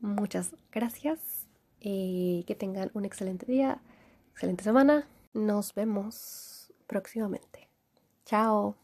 muchas 0.00 0.54
gracias 0.72 1.46
y 1.80 2.44
que 2.46 2.54
tengan 2.54 2.90
un 2.94 3.04
excelente 3.04 3.46
día, 3.46 3.80
excelente 4.32 4.64
semana. 4.64 5.06
Nos 5.34 5.74
vemos 5.74 6.72
próximamente. 6.86 7.68
Chao. 8.24 8.76